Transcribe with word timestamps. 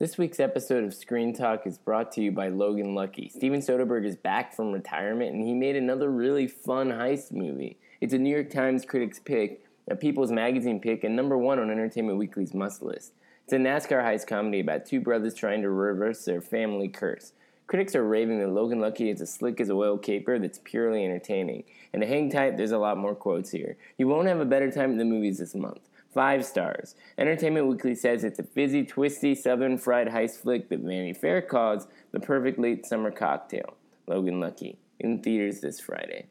This 0.00 0.18
week's 0.18 0.40
episode 0.40 0.82
of 0.82 0.92
Screen 0.92 1.32
Talk 1.32 1.68
is 1.68 1.78
brought 1.78 2.10
to 2.12 2.20
you 2.20 2.32
by 2.32 2.48
Logan 2.48 2.96
Lucky. 2.96 3.28
Steven 3.28 3.60
Soderbergh 3.60 4.04
is 4.04 4.16
back 4.16 4.52
from 4.52 4.72
retirement 4.72 5.32
and 5.32 5.46
he 5.46 5.54
made 5.54 5.76
another 5.76 6.10
really 6.10 6.48
fun 6.48 6.88
heist 6.88 7.30
movie. 7.30 7.78
It's 8.00 8.12
a 8.12 8.18
New 8.18 8.34
York 8.34 8.50
Times 8.50 8.84
critics 8.84 9.20
pick, 9.20 9.64
a 9.88 9.94
People's 9.94 10.32
Magazine 10.32 10.80
pick, 10.80 11.04
and 11.04 11.14
number 11.14 11.38
one 11.38 11.60
on 11.60 11.70
Entertainment 11.70 12.18
Weekly's 12.18 12.54
must 12.54 12.82
list. 12.82 13.12
It's 13.44 13.52
a 13.52 13.56
NASCAR 13.56 14.02
heist 14.02 14.26
comedy 14.26 14.58
about 14.58 14.84
two 14.84 15.00
brothers 15.00 15.32
trying 15.32 15.62
to 15.62 15.70
reverse 15.70 16.24
their 16.24 16.40
family 16.40 16.88
curse. 16.88 17.32
Critics 17.66 17.94
are 17.94 18.04
raving 18.04 18.40
that 18.40 18.50
Logan 18.50 18.78
Lucky 18.78 19.08
is 19.08 19.22
as 19.22 19.32
slick 19.32 19.58
as 19.58 19.70
a 19.70 19.72
oil 19.72 19.96
caper 19.96 20.38
that's 20.38 20.60
purely 20.64 21.02
entertaining. 21.02 21.64
And 21.94 22.02
to 22.02 22.06
hang 22.06 22.28
tight, 22.28 22.58
there's 22.58 22.72
a 22.72 22.78
lot 22.78 22.98
more 22.98 23.14
quotes 23.14 23.50
here. 23.50 23.78
You 23.96 24.06
won't 24.06 24.28
have 24.28 24.38
a 24.38 24.44
better 24.44 24.70
time 24.70 24.90
in 24.92 24.98
the 24.98 25.04
movies 25.06 25.38
this 25.38 25.54
month. 25.54 25.80
Five 26.12 26.44
stars. 26.44 26.94
Entertainment 27.16 27.66
Weekly 27.66 27.94
says 27.94 28.22
it's 28.22 28.38
a 28.38 28.42
fizzy, 28.42 28.84
twisty, 28.84 29.34
southern 29.34 29.78
fried 29.78 30.08
heist 30.08 30.42
flick 30.42 30.68
that 30.68 30.80
Vanity 30.80 31.14
Fair 31.14 31.40
calls 31.40 31.86
the 32.12 32.20
perfect 32.20 32.58
late 32.58 32.84
summer 32.84 33.10
cocktail. 33.10 33.78
Logan 34.06 34.40
Lucky. 34.40 34.76
In 35.00 35.22
theaters 35.22 35.60
this 35.60 35.80
Friday. 35.80 36.26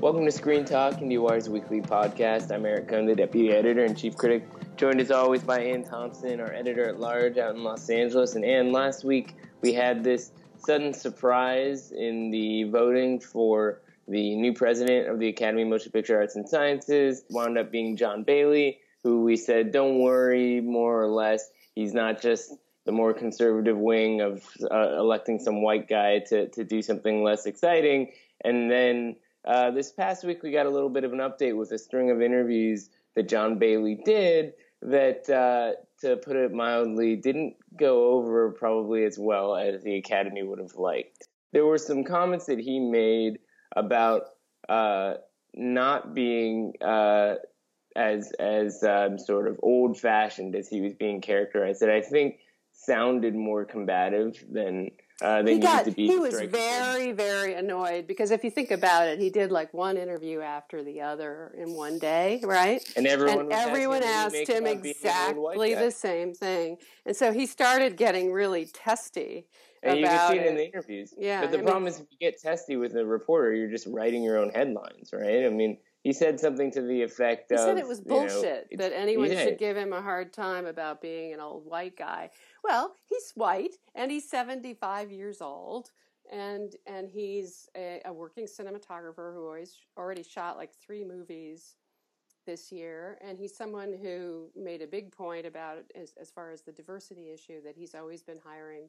Welcome 0.00 0.26
to 0.26 0.32
Screen 0.32 0.66
Talk, 0.66 0.96
IndieWire's 0.96 1.48
weekly 1.48 1.80
podcast. 1.80 2.52
I'm 2.52 2.66
Eric 2.66 2.88
Kohn, 2.88 3.06
the 3.06 3.14
deputy 3.14 3.52
editor 3.52 3.84
and 3.84 3.96
chief 3.96 4.16
critic, 4.16 4.46
joined 4.76 5.00
as 5.00 5.10
always 5.10 5.42
by 5.42 5.60
Anne 5.60 5.84
Thompson, 5.84 6.40
our 6.40 6.52
editor 6.52 6.88
at 6.88 6.98
large 6.98 7.38
out 7.38 7.54
in 7.54 7.62
Los 7.62 7.88
Angeles. 7.88 8.34
And 8.34 8.44
Anne, 8.44 8.72
last 8.72 9.04
week 9.04 9.36
we 9.60 9.72
had 9.72 10.02
this 10.02 10.32
sudden 10.58 10.92
surprise 10.92 11.92
in 11.92 12.30
the 12.30 12.64
voting 12.64 13.20
for 13.20 13.82
the 14.08 14.34
new 14.34 14.52
president 14.52 15.08
of 15.08 15.20
the 15.20 15.28
Academy 15.28 15.62
of 15.62 15.68
Motion 15.68 15.92
Picture 15.92 16.18
Arts 16.18 16.34
and 16.34 16.48
Sciences. 16.48 17.24
Wound 17.30 17.56
up 17.56 17.70
being 17.70 17.96
John 17.96 18.24
Bailey, 18.24 18.80
who 19.04 19.22
we 19.22 19.36
said, 19.36 19.70
don't 19.70 20.00
worry, 20.00 20.60
more 20.60 21.00
or 21.00 21.08
less, 21.08 21.50
he's 21.74 21.94
not 21.94 22.20
just 22.20 22.52
the 22.84 22.92
more 22.92 23.14
conservative 23.14 23.78
wing 23.78 24.20
of 24.20 24.44
uh, 24.70 24.98
electing 24.98 25.38
some 25.38 25.62
white 25.62 25.88
guy 25.88 26.18
to, 26.18 26.48
to 26.48 26.64
do 26.64 26.82
something 26.82 27.22
less 27.22 27.46
exciting. 27.46 28.12
And 28.44 28.70
then 28.70 29.16
uh, 29.44 29.70
this 29.70 29.92
past 29.92 30.24
week, 30.24 30.42
we 30.42 30.50
got 30.50 30.66
a 30.66 30.70
little 30.70 30.90
bit 30.90 31.04
of 31.04 31.12
an 31.12 31.20
update 31.20 31.56
with 31.56 31.70
a 31.70 31.78
string 31.78 32.10
of 32.10 32.20
interviews 32.20 32.90
that 33.14 33.28
John 33.28 33.58
Bailey 33.58 33.94
did 34.04 34.54
that, 34.84 35.28
uh, 35.30 35.72
to 36.00 36.16
put 36.16 36.36
it 36.36 36.52
mildly, 36.52 37.16
didn't 37.16 37.56
go 37.78 38.12
over 38.12 38.50
probably 38.50 39.04
as 39.04 39.18
well 39.18 39.56
as 39.56 39.82
the 39.82 39.96
Academy 39.96 40.42
would 40.42 40.58
have 40.58 40.74
liked. 40.74 41.28
There 41.52 41.66
were 41.66 41.78
some 41.78 42.04
comments 42.04 42.46
that 42.46 42.58
he 42.58 42.78
made 42.80 43.38
about 43.76 44.22
uh, 44.68 45.14
not 45.54 46.14
being 46.14 46.74
uh, 46.80 47.36
as 47.96 48.32
as 48.38 48.82
um, 48.82 49.18
sort 49.18 49.48
of 49.48 49.58
old 49.62 49.98
fashioned 49.98 50.54
as 50.56 50.68
he 50.68 50.80
was 50.80 50.94
being 50.94 51.20
characterized 51.20 51.80
that 51.80 51.90
I 51.90 52.00
think 52.00 52.38
sounded 52.72 53.34
more 53.34 53.64
combative 53.64 54.44
than 54.50 54.90
uh, 55.22 55.42
they 55.42 55.54
he 55.54 55.60
got, 55.60 55.84
to 55.84 55.92
be. 55.92 56.08
He 56.08 56.16
was 56.16 56.40
very, 56.40 57.12
very 57.12 57.54
annoyed 57.54 58.06
because 58.06 58.30
if 58.30 58.42
you 58.42 58.50
think 58.50 58.70
about 58.70 59.06
it, 59.06 59.18
he 59.18 59.30
did 59.30 59.52
like 59.52 59.72
one 59.72 59.96
interview 59.96 60.40
after 60.40 60.82
the 60.82 61.00
other 61.02 61.54
in 61.56 61.74
one 61.74 61.98
day, 61.98 62.40
right? 62.42 62.82
And 62.96 63.06
everyone, 63.06 63.40
and 63.40 63.52
everyone 63.52 64.02
asked 64.02 64.48
him 64.48 64.66
exactly 64.66 65.74
the 65.74 65.90
same 65.90 66.34
thing, 66.34 66.78
and 67.06 67.16
so 67.16 67.32
he 67.32 67.46
started 67.46 67.96
getting 67.96 68.32
really 68.32 68.66
testy. 68.66 69.46
And 69.84 70.00
you 70.00 70.06
can 70.06 70.30
see 70.30 70.38
it 70.38 70.46
in 70.46 70.56
the 70.56 70.66
interviews. 70.66 71.14
Yeah, 71.16 71.42
but 71.42 71.52
the 71.52 71.58
I 71.58 71.62
problem 71.62 71.84
mean, 71.84 71.92
is, 71.92 72.00
if 72.00 72.06
you 72.10 72.18
get 72.18 72.40
testy 72.40 72.76
with 72.76 72.96
a 72.96 73.04
reporter, 73.04 73.52
you're 73.52 73.70
just 73.70 73.86
writing 73.86 74.22
your 74.22 74.38
own 74.38 74.50
headlines, 74.50 75.10
right? 75.12 75.44
I 75.44 75.50
mean, 75.50 75.76
he 76.04 76.12
said 76.12 76.38
something 76.38 76.70
to 76.70 76.82
the 76.82 77.02
effect 77.02 77.50
of. 77.50 77.58
he 77.58 77.62
of, 77.62 77.68
said 77.68 77.78
it 77.78 77.88
was 77.88 78.00
you 78.00 78.04
know, 78.04 78.20
bullshit 78.20 78.68
that 78.76 78.92
anyone 78.92 79.32
yeah. 79.32 79.42
should 79.42 79.58
give 79.58 79.76
him 79.76 79.92
a 79.94 80.02
hard 80.02 80.32
time 80.32 80.66
about 80.66 81.00
being 81.00 81.32
an 81.32 81.40
old 81.40 81.64
white 81.64 81.96
guy. 81.96 82.30
Well, 82.62 82.94
he's 83.08 83.32
white 83.34 83.76
and 83.94 84.10
he's 84.10 84.28
75 84.28 85.10
years 85.10 85.40
old 85.40 85.90
and 86.30 86.76
and 86.86 87.08
he's 87.08 87.68
a, 87.74 88.02
a 88.04 88.12
working 88.12 88.46
cinematographer 88.46 89.34
who 89.34 89.46
always 89.46 89.76
already 89.96 90.22
shot 90.22 90.58
like 90.58 90.72
three 90.74 91.04
movies 91.04 91.76
this 92.46 92.70
year 92.70 93.18
and 93.26 93.38
he's 93.38 93.56
someone 93.56 93.94
who 94.02 94.50
made 94.54 94.82
a 94.82 94.86
big 94.86 95.10
point 95.10 95.46
about 95.46 95.84
as, 95.94 96.12
as 96.20 96.30
far 96.30 96.50
as 96.50 96.60
the 96.60 96.72
diversity 96.72 97.30
issue 97.32 97.62
that 97.62 97.76
he's 97.76 97.94
always 97.94 98.22
been 98.22 98.38
hiring 98.44 98.88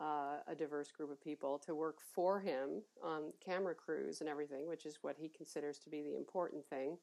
uh, 0.00 0.36
a 0.46 0.54
diverse 0.54 0.90
group 0.90 1.10
of 1.10 1.22
people 1.22 1.58
to 1.58 1.74
work 1.74 1.98
for 2.00 2.40
him 2.40 2.82
on 3.02 3.32
camera 3.44 3.74
crews 3.74 4.20
and 4.20 4.28
everything, 4.28 4.68
which 4.68 4.86
is 4.86 4.98
what 5.02 5.16
he 5.18 5.28
considers 5.28 5.78
to 5.78 5.90
be 5.90 6.02
the 6.02 6.16
important 6.16 6.64
thing. 6.66 6.96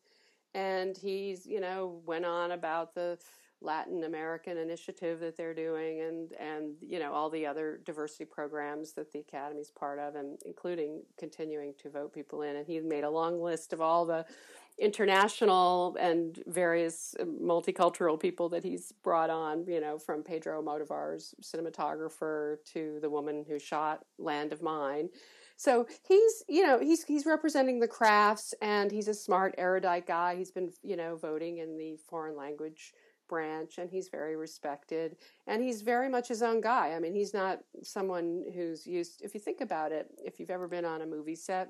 And 0.53 0.97
he's, 0.97 1.45
you 1.45 1.59
know, 1.59 2.01
went 2.05 2.25
on 2.25 2.51
about 2.51 2.95
the 2.95 3.17
Latin 3.61 4.03
American 4.03 4.57
initiative 4.57 5.19
that 5.19 5.35
they're 5.35 5.53
doing 5.53 6.01
and, 6.01 6.31
and, 6.34 6.75
you 6.81 7.00
know, 7.00 7.13
all 7.13 7.29
the 7.29 7.45
other 7.45 7.81
diversity 7.85 8.25
programs 8.25 8.94
that 8.94 9.11
the 9.11 9.19
Academy's 9.19 9.72
part 9.72 10.00
of, 10.00 10.16
and 10.16 10.38
including 10.45 11.01
continuing 11.17 11.73
to 11.79 11.89
vote 11.89 12.13
people 12.13 12.44
in. 12.44 12.55
And 12.55 12.66
he 12.66 12.79
made 12.79 13.03
a 13.03 13.09
long 13.09 13.41
list 13.41 13.73
of 13.73 13.81
all 13.81 14.05
the 14.05 14.25
international 14.77 15.95
and 15.99 16.43
various 16.47 17.15
uh, 17.19 17.23
multicultural 17.23 18.19
people 18.19 18.49
that 18.49 18.63
he's 18.63 18.91
brought 19.03 19.29
on, 19.29 19.65
you 19.67 19.79
know, 19.79 19.97
from 19.97 20.21
Pedro 20.21 20.61
Almodóvar's 20.61 21.33
cinematographer 21.41 22.57
to 22.73 22.99
the 23.01 23.09
woman 23.09 23.45
who 23.47 23.57
shot 23.57 24.03
Land 24.17 24.51
of 24.51 24.61
Mine. 24.61 25.09
So 25.57 25.87
he's, 26.05 26.43
you 26.49 26.67
know, 26.67 26.79
he's 26.79 27.05
he's 27.05 27.25
representing 27.25 27.79
the 27.79 27.87
crafts 27.87 28.53
and 28.61 28.91
he's 28.91 29.07
a 29.07 29.13
smart, 29.13 29.55
erudite 29.57 30.05
guy. 30.05 30.35
He's 30.35 30.51
been, 30.51 30.71
you 30.83 30.97
know, 30.97 31.15
voting 31.15 31.59
in 31.59 31.77
the 31.77 31.95
foreign 32.09 32.35
language 32.35 32.93
branch 33.27 33.77
and 33.77 33.89
he's 33.89 34.09
very 34.09 34.35
respected 34.35 35.15
and 35.47 35.63
he's 35.63 35.81
very 35.81 36.09
much 36.09 36.27
his 36.27 36.43
own 36.43 36.59
guy. 36.59 36.93
I 36.93 36.99
mean, 36.99 37.13
he's 37.13 37.33
not 37.33 37.59
someone 37.81 38.43
who's 38.53 38.85
used 38.85 39.21
if 39.23 39.33
you 39.33 39.39
think 39.39 39.61
about 39.61 39.93
it, 39.93 40.07
if 40.23 40.39
you've 40.39 40.49
ever 40.49 40.67
been 40.67 40.85
on 40.85 41.01
a 41.01 41.05
movie 41.05 41.35
set, 41.35 41.69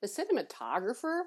the 0.00 0.08
cinematographer 0.08 1.22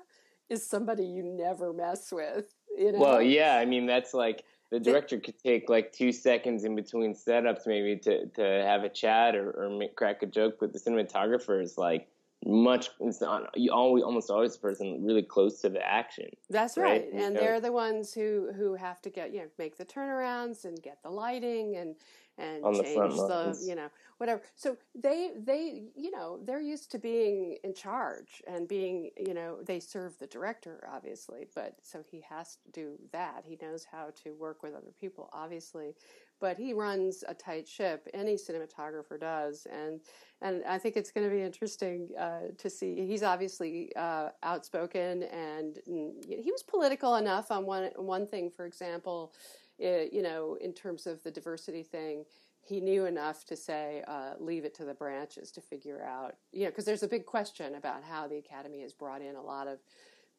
is 0.53 0.66
somebody 0.66 1.03
you 1.03 1.24
never 1.24 1.74
mess 1.74 2.12
with. 2.12 2.53
You 2.78 2.94
know? 2.94 3.00
Well, 3.00 3.22
yeah, 3.22 3.58
I 3.58 3.66
mean 3.66 3.86
that's 3.86 4.14
like 4.14 4.44
the 4.72 4.80
director 4.80 5.19
could 5.19 5.38
take 5.38 5.69
like 5.69 5.91
two 5.91 6.12
seconds 6.12 6.64
in 6.64 6.75
between 6.75 7.14
setups 7.14 7.68
maybe 7.68 7.97
to, 8.00 8.28
to 8.28 8.41
have 8.41 8.84
a 8.84 8.90
chat 8.90 9.36
or, 9.36 9.52
or 9.52 9.69
make, 9.69 9.96
crack 9.96 10.24
a 10.24 10.25
joke, 10.25 10.56
but 10.59 10.74
the 10.74 10.80
cinematographer 10.80 11.62
is 11.62 11.78
like 11.78 12.08
much. 12.46 12.90
It's 13.00 13.22
not 13.22 13.58
you 13.58 13.72
always 13.72 14.04
almost 14.04 14.30
always 14.30 14.54
the 14.54 14.59
person 14.59 15.04
really 15.04 15.24
close 15.24 15.62
to 15.62 15.70
the 15.70 15.86
action. 15.86 16.30
That's 16.50 16.78
right? 16.78 17.04
right, 17.04 17.14
and 17.14 17.36
So- 17.36 17.40
they're 17.42 17.62
the 17.62 17.72
ones 17.72 18.14
who 18.14 18.52
who 18.56 18.76
have 18.76 19.02
to 19.02 19.09
get 19.09 19.34
you 19.34 19.40
know 19.40 19.48
make 19.58 19.78
the 19.78 19.86
turnarounds 19.86 20.66
and 20.66 20.81
get 20.81 21.02
the 21.04 21.09
lighting 21.09 21.76
and 21.78 21.96
and 22.38 22.64
the 22.64 22.84
change 22.84 22.96
front 23.16 23.56
the 23.59 23.66
you 23.68 23.76
know 23.76 23.90
whatever. 24.18 24.42
So 24.56 24.78
they 24.96 25.31
they 25.38 25.84
you 25.96 26.12
know 26.12 26.40
they're 26.44 26.62
used 26.62 26.92
to 26.92 27.00
being 27.00 27.58
in 27.64 27.74
charge 27.74 28.42
and 28.48 28.68
being 28.68 29.12
you 29.18 29.34
know 29.34 29.58
they 29.62 29.80
serve 29.80 30.18
the 30.18 30.28
director 30.28 30.88
obviously, 30.92 31.48
but 31.54 31.75
so 31.81 32.04
he 32.10 32.22
has 32.28 32.57
to 32.66 32.72
do 32.72 32.98
that. 33.12 33.44
He 33.46 33.57
knows 33.62 33.86
how 33.89 34.12
to 34.24 34.34
work 34.34 34.63
with 34.63 34.74
other 34.74 34.94
people 35.00 35.30
obviously, 35.31 35.96
but 36.44 36.57
he 36.57 36.74
runs 36.74 37.24
a 37.30 37.34
tight 37.34 37.66
ship. 37.66 38.06
Any 38.13 38.36
cinematographer 38.36 39.18
does, 39.18 39.66
and 39.72 40.01
and 40.42 40.62
I 40.68 40.78
think 40.78 40.98
it's 40.98 41.10
going 41.10 41.25
to 41.25 41.34
be 41.34 41.42
interesting 41.42 42.10
uh, 42.19 42.51
to 42.57 42.69
see. 42.69 43.07
He's 43.07 43.24
obviously 43.24 43.95
uh, 43.95 44.31
outspoken, 44.44 45.24
and 45.24 45.80
mm, 45.90 46.12
he 46.28 46.51
was 46.51 46.62
political 46.62 47.16
enough 47.16 47.50
on 47.50 47.66
one 47.66 47.92
one 47.95 48.28
thing. 48.28 48.51
For 48.51 48.66
example, 48.66 49.34
uh, 49.81 50.10
you 50.12 50.22
know, 50.22 50.57
in 50.60 50.74
terms 50.74 51.07
of 51.07 51.24
the 51.24 51.31
diversity 51.31 51.81
thing, 51.81 52.25
he 52.62 52.81
knew 52.81 53.06
enough 53.06 53.46
to 53.46 53.56
say, 53.56 54.04
uh, 54.06 54.34
leave 54.38 54.66
it 54.66 54.75
to 54.75 54.84
the 54.84 54.94
branches 54.94 55.50
to 55.51 55.62
figure 55.62 56.04
out. 56.04 56.36
You 56.51 56.66
know, 56.66 56.72
because 56.72 56.84
there's 56.84 57.04
a 57.04 57.07
big 57.07 57.25
question 57.25 57.75
about 57.75 58.04
how 58.04 58.28
the 58.28 58.36
academy 58.38 58.81
has 58.81 58.92
brought 58.92 59.22
in 59.22 59.38
a 59.38 59.42
lot 59.42 59.69
of 59.69 59.80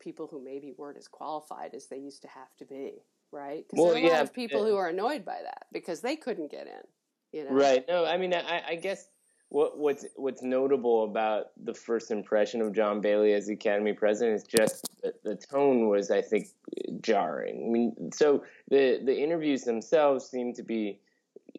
people 0.00 0.26
who 0.26 0.44
maybe 0.44 0.74
weren't 0.76 0.98
as 0.98 1.08
qualified 1.08 1.72
as 1.72 1.86
they 1.86 1.96
used 1.96 2.20
to 2.20 2.28
have 2.28 2.54
to 2.58 2.66
be. 2.66 3.04
Right? 3.34 3.64
Because 3.68 3.84
Well, 3.84 3.94
there 3.94 4.02
are 4.02 4.06
a 4.06 4.08
lot 4.08 4.14
yeah, 4.14 4.22
of 4.22 4.32
people 4.32 4.60
yeah. 4.64 4.70
who 4.70 4.76
are 4.76 4.88
annoyed 4.88 5.24
by 5.24 5.38
that 5.42 5.66
because 5.72 6.00
they 6.00 6.14
couldn't 6.14 6.52
get 6.52 6.68
in. 6.68 7.38
You 7.38 7.44
know, 7.44 7.50
Right. 7.50 7.84
No, 7.88 8.04
I 8.04 8.16
mean, 8.16 8.32
I, 8.32 8.62
I 8.68 8.74
guess 8.76 9.08
what 9.48 9.76
what's 9.76 10.06
what's 10.14 10.42
notable 10.42 11.04
about 11.04 11.46
the 11.62 11.74
first 11.74 12.12
impression 12.12 12.60
of 12.60 12.72
John 12.72 13.00
Bailey 13.00 13.32
as 13.32 13.46
the 13.46 13.54
Academy 13.54 13.92
president 13.92 14.36
is 14.36 14.44
just 14.44 14.88
the, 15.02 15.12
the 15.24 15.34
tone 15.34 15.88
was, 15.88 16.12
I 16.12 16.22
think, 16.22 16.48
jarring. 17.00 17.66
I 17.66 17.70
mean, 17.70 18.12
so 18.12 18.44
the 18.68 19.00
the 19.04 19.16
interviews 19.16 19.62
themselves 19.62 20.26
seem 20.28 20.54
to 20.54 20.62
be 20.62 21.00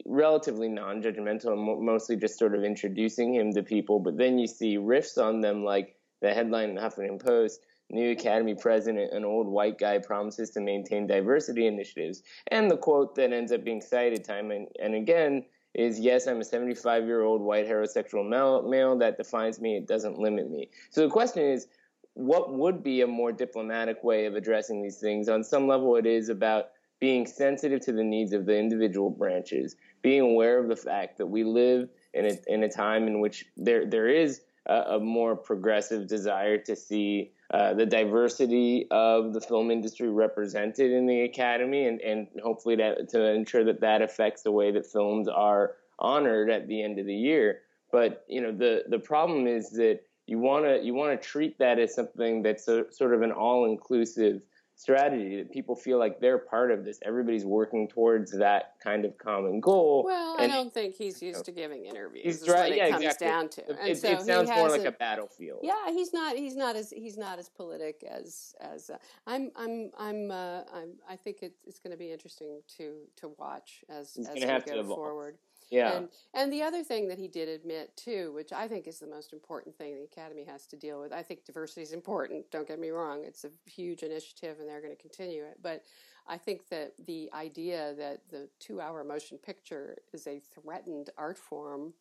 relatively 0.05 0.67
non-judgmental 0.67 1.53
and 1.53 1.85
mostly 1.85 2.15
just 2.15 2.37
sort 2.37 2.55
of 2.55 2.63
introducing 2.63 3.33
him 3.33 3.53
to 3.53 3.63
people. 3.63 3.99
But 3.99 4.17
then 4.17 4.37
you 4.37 4.47
see 4.47 4.77
riffs 4.77 5.17
on 5.17 5.41
them, 5.41 5.63
like 5.63 5.95
the 6.21 6.33
headline 6.33 6.69
in 6.69 6.75
the 6.75 6.81
Huffington 6.81 7.21
Post: 7.21 7.61
"New 7.89 8.11
Academy 8.11 8.55
president, 8.55 9.13
an 9.13 9.25
old 9.25 9.47
white 9.47 9.77
guy, 9.77 9.99
promises 9.99 10.49
to 10.51 10.61
maintain 10.61 11.07
diversity 11.07 11.67
initiatives," 11.67 12.23
and 12.47 12.69
the 12.69 12.77
quote 12.77 13.15
that 13.15 13.31
ends 13.33 13.51
up 13.51 13.63
being 13.63 13.81
cited 13.81 14.23
time 14.23 14.51
and, 14.51 14.67
and 14.79 14.95
again 14.95 15.45
is 15.75 15.99
yes, 15.99 16.25
I'm 16.25 16.39
a 16.39 16.43
75 16.43 17.05
year 17.05 17.21
old 17.21 17.41
white 17.41 17.67
heterosexual 17.67 18.27
male, 18.27 18.63
male. 18.63 18.97
That 18.97 19.17
defines 19.17 19.59
me. 19.59 19.75
It 19.75 19.87
doesn't 19.87 20.17
limit 20.17 20.49
me. 20.49 20.69
So 20.89 21.01
the 21.01 21.09
question 21.09 21.43
is, 21.43 21.67
what 22.13 22.53
would 22.53 22.81
be 22.81 23.01
a 23.01 23.07
more 23.07 23.33
diplomatic 23.33 24.01
way 24.03 24.25
of 24.25 24.35
addressing 24.35 24.81
these 24.81 24.99
things? 24.99 25.27
On 25.27 25.43
some 25.43 25.67
level, 25.67 25.97
it 25.97 26.05
is 26.05 26.29
about 26.29 26.69
being 27.01 27.27
sensitive 27.27 27.81
to 27.81 27.91
the 27.91 28.03
needs 28.03 28.31
of 28.31 28.45
the 28.45 28.57
individual 28.57 29.09
branches, 29.09 29.75
being 30.01 30.21
aware 30.21 30.59
of 30.59 30.69
the 30.69 30.77
fact 30.77 31.17
that 31.17 31.27
we 31.27 31.43
live 31.43 31.89
in 32.13 32.25
a, 32.25 32.37
in 32.47 32.63
a 32.63 32.69
time 32.69 33.07
in 33.07 33.19
which 33.19 33.45
there 33.57 33.85
there 33.85 34.07
is 34.07 34.41
a, 34.67 34.75
a 34.95 34.99
more 34.99 35.35
progressive 35.35 36.07
desire 36.07 36.57
to 36.57 36.75
see 36.75 37.33
uh, 37.51 37.73
the 37.73 37.85
diversity 37.85 38.87
of 38.91 39.33
the 39.33 39.41
film 39.41 39.69
industry 39.69 40.09
represented 40.09 40.91
in 40.91 41.05
the 41.05 41.21
academy, 41.21 41.87
and, 41.87 42.01
and 42.01 42.27
hopefully 42.41 42.75
that, 42.75 43.09
to 43.09 43.23
ensure 43.23 43.63
that 43.63 43.81
that 43.81 44.01
affects 44.01 44.41
the 44.41 44.51
way 44.51 44.71
that 44.71 44.85
films 44.85 45.27
are 45.27 45.73
honored 45.99 46.49
at 46.49 46.67
the 46.67 46.81
end 46.81 46.99
of 46.99 47.05
the 47.05 47.15
year. 47.15 47.61
But 47.91 48.25
you 48.27 48.41
know 48.41 48.51
the 48.51 48.83
the 48.89 48.99
problem 48.99 49.47
is 49.47 49.69
that 49.71 50.01
you 50.25 50.39
want 50.39 50.65
to 50.65 50.83
you 50.83 50.93
want 50.93 51.19
to 51.19 51.27
treat 51.27 51.57
that 51.59 51.79
as 51.79 51.93
something 51.93 52.41
that's 52.41 52.67
a, 52.67 52.91
sort 52.91 53.13
of 53.13 53.21
an 53.21 53.31
all 53.31 53.65
inclusive 53.65 54.41
strategy 54.75 55.37
that 55.37 55.51
people 55.51 55.75
feel 55.75 55.97
like 55.97 56.19
they're 56.19 56.37
part 56.37 56.71
of 56.71 56.83
this. 56.83 56.99
Everybody's 57.03 57.45
working 57.45 57.87
towards 57.87 58.31
that 58.37 58.73
kind 58.83 59.05
of 59.05 59.17
common 59.17 59.59
goal. 59.61 60.03
Well, 60.05 60.35
and 60.37 60.51
I 60.51 60.55
don't 60.55 60.73
think 60.73 60.95
he's 60.95 61.21
used 61.21 61.45
to 61.45 61.51
giving 61.51 61.85
interviews. 61.85 62.41
He's 62.41 62.49
right. 62.49 62.75
Yeah, 62.75 62.87
it 62.87 62.91
comes 62.91 63.03
exactly. 63.05 63.27
down 63.27 63.49
to. 63.49 63.61
It, 63.61 63.77
And 63.79 63.89
it, 63.89 63.97
so 63.97 64.11
it 64.11 64.21
sounds 64.21 64.49
more 64.49 64.69
like 64.69 64.85
a, 64.85 64.91
battlefield. 64.91 65.59
Yeah, 65.63 65.91
he's 65.91 66.13
not. 66.13 66.35
He's 66.35 66.55
not 66.55 66.75
as 66.75 66.91
he's 66.91 67.17
not 67.17 67.39
as 67.39 67.49
politic 67.49 68.03
as 68.09 68.53
as 68.59 68.89
uh, 68.89 68.97
I'm. 69.25 69.51
I'm. 69.55 69.91
I'm. 69.97 70.31
Uh, 70.31 70.61
I'm. 70.73 70.93
I 71.09 71.15
think 71.15 71.41
it, 71.41 71.53
it's 71.65 71.79
going 71.79 71.91
to 71.91 71.97
be 71.97 72.11
interesting 72.11 72.61
to 72.77 72.95
to 73.17 73.31
watch 73.39 73.83
as 73.89 74.13
He's 74.13 74.27
as 74.27 74.35
we 74.35 74.73
go 74.73 74.83
forward. 74.83 75.37
Yeah. 75.71 75.97
And 75.97 76.09
and 76.33 76.53
the 76.53 76.63
other 76.63 76.83
thing 76.83 77.07
that 77.07 77.17
he 77.17 77.27
did 77.27 77.49
admit 77.49 77.95
too, 77.95 78.31
which 78.33 78.53
I 78.53 78.67
think 78.67 78.87
is 78.87 78.99
the 78.99 79.07
most 79.07 79.33
important 79.33 79.75
thing 79.77 79.95
the 79.95 80.03
Academy 80.03 80.43
has 80.45 80.67
to 80.67 80.77
deal 80.77 80.99
with. 81.01 81.11
I 81.11 81.23
think 81.23 81.45
diversity 81.45 81.81
is 81.81 81.91
important. 81.91 82.49
Don't 82.51 82.67
get 82.67 82.79
me 82.79 82.89
wrong; 82.89 83.23
it's 83.23 83.45
a 83.45 83.49
huge 83.65 84.03
initiative, 84.03 84.59
and 84.59 84.69
they're 84.69 84.81
going 84.81 84.95
to 84.95 85.01
continue 85.01 85.43
it. 85.43 85.57
But 85.61 85.83
I 86.27 86.37
think 86.37 86.69
that 86.69 86.93
the 87.05 87.29
idea 87.33 87.93
that 87.97 88.21
the 88.29 88.47
two-hour 88.59 89.03
motion 89.03 89.37
picture 89.37 89.97
is 90.13 90.27
a 90.27 90.39
threatened 90.39 91.09
art 91.17 91.37
form, 91.37 91.93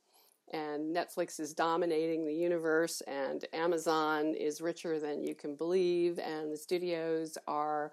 and 0.53 0.95
Netflix 0.95 1.41
is 1.41 1.55
dominating 1.55 2.27
the 2.27 2.35
universe, 2.35 3.01
and 3.03 3.45
Amazon 3.53 4.35
is 4.35 4.61
richer 4.61 4.99
than 5.01 5.23
you 5.23 5.35
can 5.35 5.57
believe, 5.57 6.19
and 6.19 6.53
the 6.53 6.57
studios 6.57 7.39
are 7.47 7.93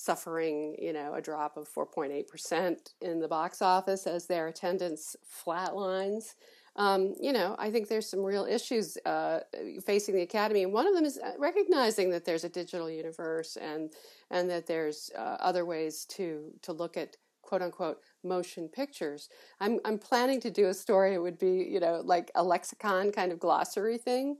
suffering, 0.00 0.74
you 0.80 0.92
know, 0.92 1.14
a 1.14 1.20
drop 1.20 1.56
of 1.56 1.68
4.8% 1.68 2.76
in 3.02 3.20
the 3.20 3.28
box 3.28 3.60
office 3.60 4.06
as 4.06 4.26
their 4.26 4.46
attendance 4.48 5.14
flatlines. 5.46 6.34
Um, 6.76 7.14
you 7.20 7.32
know, 7.32 7.54
I 7.58 7.70
think 7.70 7.88
there's 7.88 8.08
some 8.08 8.22
real 8.22 8.46
issues 8.46 8.96
uh, 9.04 9.40
facing 9.84 10.14
the 10.14 10.22
academy, 10.22 10.62
and 10.62 10.72
one 10.72 10.86
of 10.86 10.94
them 10.94 11.04
is 11.04 11.18
uh, 11.18 11.32
recognizing 11.38 12.10
that 12.10 12.24
there's 12.24 12.44
a 12.44 12.48
digital 12.48 12.88
universe 12.88 13.56
and 13.56 13.92
and 14.30 14.48
that 14.48 14.66
there's 14.66 15.10
uh, 15.18 15.36
other 15.40 15.66
ways 15.66 16.06
to 16.10 16.52
to 16.62 16.72
look 16.72 16.96
at 16.96 17.16
quote 17.42 17.60
unquote 17.60 17.98
motion 18.22 18.68
pictures. 18.68 19.28
I'm 19.58 19.80
I'm 19.84 19.98
planning 19.98 20.40
to 20.42 20.50
do 20.50 20.68
a 20.68 20.74
story. 20.74 21.12
It 21.12 21.18
would 21.18 21.38
be 21.38 21.68
you 21.68 21.80
know 21.80 22.02
like 22.04 22.30
a 22.36 22.44
lexicon 22.44 23.10
kind 23.10 23.32
of 23.32 23.40
glossary 23.40 23.98
thing 23.98 24.36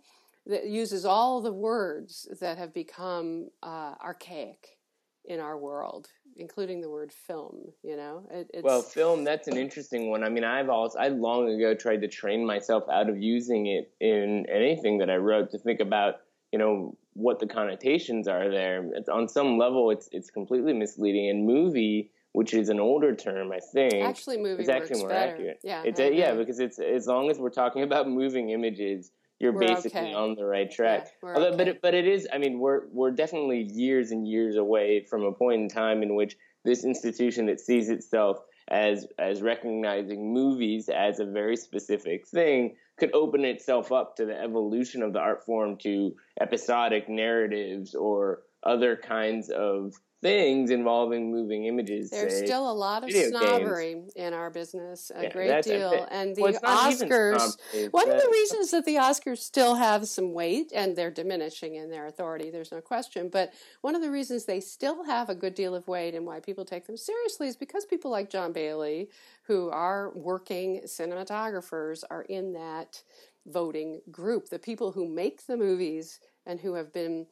that 0.46 0.68
uses 0.68 1.04
all 1.04 1.40
the 1.42 1.52
words 1.52 2.28
that 2.40 2.56
have 2.58 2.72
become 2.72 3.48
uh, 3.62 3.94
archaic 4.00 4.78
in 5.24 5.40
our 5.40 5.56
world, 5.56 6.08
including 6.36 6.80
the 6.80 6.90
word 6.90 7.12
film. 7.12 7.72
You 7.82 7.96
know, 7.96 8.26
it, 8.30 8.50
it's 8.52 8.64
Well, 8.64 8.82
film, 8.82 9.24
that's 9.24 9.48
an 9.48 9.56
interesting 9.56 10.10
one. 10.10 10.24
I 10.24 10.28
mean, 10.28 10.44
I've 10.44 10.68
also, 10.68 10.98
I 10.98 11.08
long 11.08 11.48
ago 11.48 11.74
tried 11.74 12.00
to 12.02 12.08
train 12.08 12.44
myself 12.44 12.84
out 12.90 13.08
of 13.08 13.20
using 13.20 13.66
it 13.66 13.92
in 14.00 14.46
anything 14.50 14.98
that 14.98 15.10
I 15.10 15.16
wrote 15.16 15.50
to 15.52 15.58
think 15.58 15.80
about, 15.80 16.16
you 16.52 16.58
know, 16.58 16.96
what 17.14 17.38
the 17.38 17.46
connotations 17.46 18.28
are 18.28 18.50
there. 18.50 18.88
It's, 18.94 19.08
on 19.08 19.28
some 19.28 19.58
level, 19.58 19.90
it's, 19.90 20.08
it's 20.12 20.30
completely 20.30 20.72
misleading. 20.72 21.28
And 21.28 21.46
movie, 21.46 22.10
which 22.32 22.54
is 22.54 22.68
an 22.68 22.80
older 22.80 23.14
term, 23.14 23.52
I 23.52 23.58
think, 23.72 24.04
actually 24.04 24.38
movie 24.38 24.62
is 24.62 24.68
actually 24.68 24.90
works 24.90 25.00
more 25.00 25.08
better. 25.08 25.32
accurate. 25.32 25.60
Yeah, 25.62 25.82
It's 25.84 26.00
a, 26.00 26.14
yeah, 26.14 26.34
because 26.34 26.60
it's, 26.60 26.78
as 26.78 27.06
long 27.06 27.30
as 27.30 27.38
we're 27.38 27.50
talking 27.50 27.82
about 27.82 28.08
moving 28.08 28.50
images, 28.50 29.10
you're 29.40 29.52
We're 29.52 29.60
basically 29.68 30.00
okay. 30.00 30.14
on 30.14 30.34
the 30.34 30.44
right 30.44 30.70
track. 30.70 31.08
Yeah, 31.22 31.32
Although, 31.34 31.56
but 31.56 31.66
it, 31.66 31.82
but 31.82 31.94
it 31.94 32.06
is. 32.06 32.28
I 32.32 32.38
mean, 32.38 32.60
we're 32.60 32.82
we're 32.92 33.10
definitely 33.10 33.62
years 33.72 34.10
and 34.10 34.28
years 34.28 34.56
away 34.56 35.06
from 35.08 35.24
a 35.24 35.32
point 35.32 35.62
in 35.62 35.68
time 35.68 36.02
in 36.02 36.14
which 36.14 36.36
this 36.62 36.84
institution 36.84 37.46
that 37.46 37.58
sees 37.58 37.88
itself 37.88 38.38
as 38.68 39.06
as 39.18 39.40
recognizing 39.40 40.32
movies 40.32 40.90
as 40.90 41.20
a 41.20 41.24
very 41.24 41.56
specific 41.56 42.28
thing 42.28 42.76
could 42.98 43.12
open 43.14 43.46
itself 43.46 43.90
up 43.90 44.14
to 44.16 44.26
the 44.26 44.38
evolution 44.38 45.02
of 45.02 45.14
the 45.14 45.18
art 45.18 45.44
form 45.44 45.76
to 45.78 46.14
episodic 46.40 47.08
narratives 47.08 47.94
or 47.94 48.42
other 48.62 48.94
kinds 48.94 49.48
of 49.48 49.94
things 50.22 50.70
involving 50.70 51.30
moving 51.30 51.64
images. 51.64 52.10
There's 52.10 52.38
say. 52.40 52.46
still 52.46 52.70
a 52.70 52.72
lot 52.72 53.04
of 53.04 53.08
video 53.08 53.30
games. 53.30 53.30
snobbery 53.30 54.02
in 54.16 54.34
our 54.34 54.50
business, 54.50 55.10
a 55.14 55.24
Yeah, 55.24 55.32
great 55.32 55.64
deal. 55.64 56.06
And 56.10 56.36
the 56.36 56.42
well, 56.42 56.52
it's 56.52 56.62
not 56.62 56.92
even 56.92 57.08
Oscars, 57.08 57.56
one 57.90 58.10
of 58.10 58.20
the 58.20 58.28
reasons 58.30 58.70
that 58.72 58.84
the 58.84 58.96
Oscars 58.96 59.38
still 59.38 59.76
have 59.76 60.06
some 60.08 60.32
weight, 60.32 60.72
and 60.74 60.94
they're 60.94 61.10
diminishing 61.10 61.76
in 61.76 61.90
their 61.90 62.06
authority, 62.06 62.50
there's 62.50 62.72
no 62.72 62.80
question, 62.80 63.28
but 63.30 63.52
one 63.80 63.94
of 63.94 64.02
the 64.02 64.10
reasons 64.10 64.44
they 64.44 64.60
still 64.60 65.04
have 65.04 65.30
a 65.30 65.34
good 65.34 65.54
deal 65.54 65.74
of 65.74 65.88
weight 65.88 66.14
and 66.14 66.26
why 66.26 66.40
people 66.40 66.64
take 66.64 66.86
them 66.86 66.96
seriously 66.96 67.48
is 67.48 67.56
because 67.56 67.84
people 67.84 68.10
like 68.10 68.28
John 68.30 68.52
Bailey, 68.52 69.08
who 69.44 69.70
are 69.70 70.12
working 70.14 70.82
cinematographers, 70.84 72.04
are 72.10 72.22
in 72.22 72.52
that 72.52 73.02
voting 73.46 74.00
group. 74.10 74.48
The 74.50 74.58
people 74.58 74.92
who 74.92 75.08
make 75.08 75.46
the 75.46 75.56
movies 75.56 76.20
and 76.46 76.60
who 76.60 76.74
have 76.74 76.92
been 76.92 77.26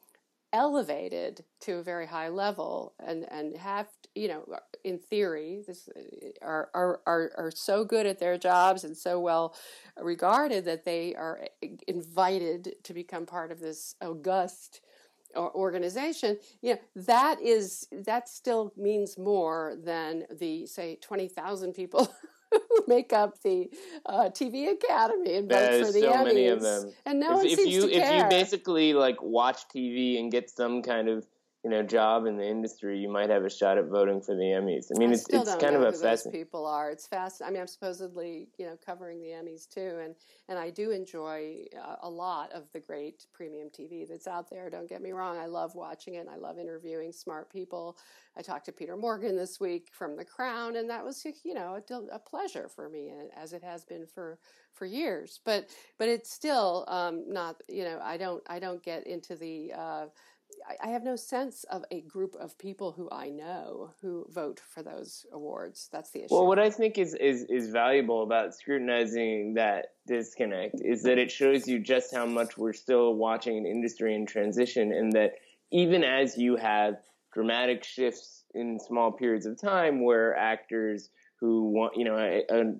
elevated 0.51 1.43
to 1.61 1.73
a 1.73 1.83
very 1.83 2.07
high 2.07 2.29
level 2.29 2.93
and 3.05 3.25
and 3.31 3.55
have 3.55 3.87
you 4.15 4.27
know 4.27 4.43
uh, 4.53 4.57
in 4.83 4.97
theory 4.97 5.63
this 5.67 5.87
uh, 5.95 6.01
are 6.41 6.69
are 6.73 7.01
are, 7.05 7.31
are 7.37 7.51
so 7.51 7.85
good 7.85 8.07
at 8.07 8.19
their 8.19 8.37
jobs 8.37 8.83
and 8.83 8.97
so 8.97 9.19
well 9.19 9.55
regarded 10.01 10.65
that 10.65 10.85
they 10.85 11.13
are 11.15 11.39
eh, 11.41 11.47
eh, 11.61 11.67
invited 11.87 12.73
to 12.83 12.93
become 12.93 13.25
part 13.25 13.51
of 13.51 13.59
this 13.59 13.95
august 14.01 14.81
organization 15.35 16.37
you 16.61 16.73
know 16.73 16.79
that 16.95 17.39
is 17.39 17.87
that 17.91 18.27
still 18.27 18.73
means 18.75 19.17
more 19.19 19.75
than 19.83 20.23
the 20.39 20.65
say 20.65 20.97
20,000 21.01 21.73
people 21.73 22.11
who 22.51 22.83
make 22.87 23.13
up 23.13 23.41
the 23.43 23.69
uh, 24.05 24.29
TV 24.29 24.71
Academy 24.71 25.35
and 25.35 25.49
vote 25.49 25.85
for 25.85 25.91
the 25.91 26.01
so 26.01 26.11
Emmys. 26.13 26.23
many 26.25 26.47
of 26.47 26.61
them. 26.61 26.91
And 27.05 27.19
no 27.19 27.31
if, 27.31 27.35
one 27.37 27.45
if 27.47 27.59
seems 27.59 27.73
you 27.73 27.81
to 27.81 27.91
if 27.93 28.03
care. 28.03 28.23
you 28.23 28.29
basically 28.29 28.93
like 28.93 29.21
watch 29.21 29.67
TV 29.67 30.19
and 30.19 30.31
get 30.31 30.49
some 30.49 30.81
kind 30.81 31.09
of 31.09 31.25
you 31.63 31.69
know 31.69 31.83
job 31.83 32.25
in 32.25 32.37
the 32.37 32.47
industry, 32.47 32.97
you 32.97 33.09
might 33.09 33.29
have 33.29 33.43
a 33.43 33.49
shot 33.49 33.77
at 33.77 33.85
voting 33.87 34.21
for 34.21 34.33
the 34.33 34.43
Emmys. 34.43 34.85
I 34.95 34.97
mean, 34.97 35.09
I 35.09 35.13
it's 35.13 35.25
it's 35.29 35.55
kind 35.55 35.75
of 35.75 35.81
a 35.81 35.91
fascinating. 35.91 36.31
people 36.31 36.65
are. 36.65 36.89
It's 36.89 37.05
fast. 37.05 37.41
I 37.45 37.49
mean, 37.49 37.59
I'm 37.59 37.67
supposedly 37.67 38.47
you 38.57 38.65
know 38.65 38.77
covering 38.85 39.19
the 39.19 39.27
Emmys 39.27 39.67
too, 39.67 39.99
and 40.01 40.15
and 40.47 40.57
I 40.57 40.69
do 40.69 40.91
enjoy 40.91 41.65
uh, 41.77 41.95
a 42.01 42.09
lot 42.09 42.53
of 42.53 42.71
the 42.71 42.79
great 42.79 43.25
premium 43.33 43.67
TV 43.77 44.07
that's 44.07 44.25
out 44.25 44.49
there. 44.49 44.69
Don't 44.69 44.87
get 44.87 45.01
me 45.01 45.11
wrong. 45.11 45.37
I 45.37 45.47
love 45.47 45.75
watching 45.75 46.15
it. 46.15 46.19
and 46.19 46.29
I 46.29 46.37
love 46.37 46.59
interviewing 46.59 47.11
smart 47.11 47.51
people. 47.51 47.97
I 48.37 48.41
talked 48.41 48.65
to 48.67 48.71
Peter 48.71 48.95
Morgan 48.95 49.35
this 49.35 49.59
week 49.59 49.89
from 49.91 50.15
The 50.15 50.23
Crown, 50.23 50.77
and 50.77 50.89
that 50.89 51.03
was 51.03 51.25
you 51.43 51.53
know 51.53 51.77
a, 51.89 52.15
a 52.15 52.19
pleasure 52.19 52.69
for 52.73 52.87
me, 52.87 53.11
as 53.35 53.51
it 53.51 53.63
has 53.63 53.83
been 53.83 54.05
for 54.07 54.39
for 54.71 54.85
years. 54.85 55.41
But 55.43 55.67
but 55.97 56.07
it's 56.07 56.31
still 56.31 56.85
um, 56.87 57.25
not. 57.27 57.57
You 57.67 57.83
know, 57.83 57.99
I 58.01 58.15
don't 58.15 58.41
I 58.47 58.59
don't 58.59 58.81
get 58.81 59.05
into 59.05 59.35
the. 59.35 59.73
Uh, 59.77 60.05
I- 60.83 60.89
have 60.89 61.03
no 61.03 61.15
sense 61.15 61.63
of 61.65 61.83
a 61.91 62.01
group 62.01 62.35
of 62.35 62.57
people 62.57 62.91
who 62.91 63.09
I 63.11 63.29
know 63.29 63.91
who 64.01 64.25
vote 64.29 64.59
for 64.59 64.83
those 64.83 65.25
awards. 65.31 65.89
That's 65.91 66.11
the 66.11 66.19
issue. 66.23 66.33
Well, 66.33 66.47
what 66.47 66.59
I 66.59 66.69
think 66.69 66.97
is, 66.97 67.13
is 67.13 67.43
is 67.43 67.69
valuable 67.69 68.23
about 68.23 68.55
scrutinizing 68.55 69.53
that 69.55 69.93
disconnect 70.07 70.81
is 70.81 71.03
that 71.03 71.17
it 71.17 71.31
shows 71.31 71.67
you 71.67 71.79
just 71.79 72.13
how 72.13 72.25
much 72.25 72.57
we're 72.57 72.73
still 72.73 73.15
watching 73.15 73.57
an 73.57 73.65
industry 73.65 74.15
in 74.15 74.25
transition, 74.25 74.91
and 74.91 75.13
that 75.13 75.35
even 75.71 76.03
as 76.03 76.37
you 76.37 76.55
have 76.55 76.97
dramatic 77.33 77.83
shifts 77.83 78.43
in 78.53 78.79
small 78.79 79.11
periods 79.11 79.45
of 79.45 79.59
time 79.59 80.03
where 80.03 80.35
actors 80.35 81.09
who 81.39 81.69
want, 81.69 81.95
you 81.95 82.03
know, 82.03 82.17
a, 82.17 82.43
a 82.49 82.73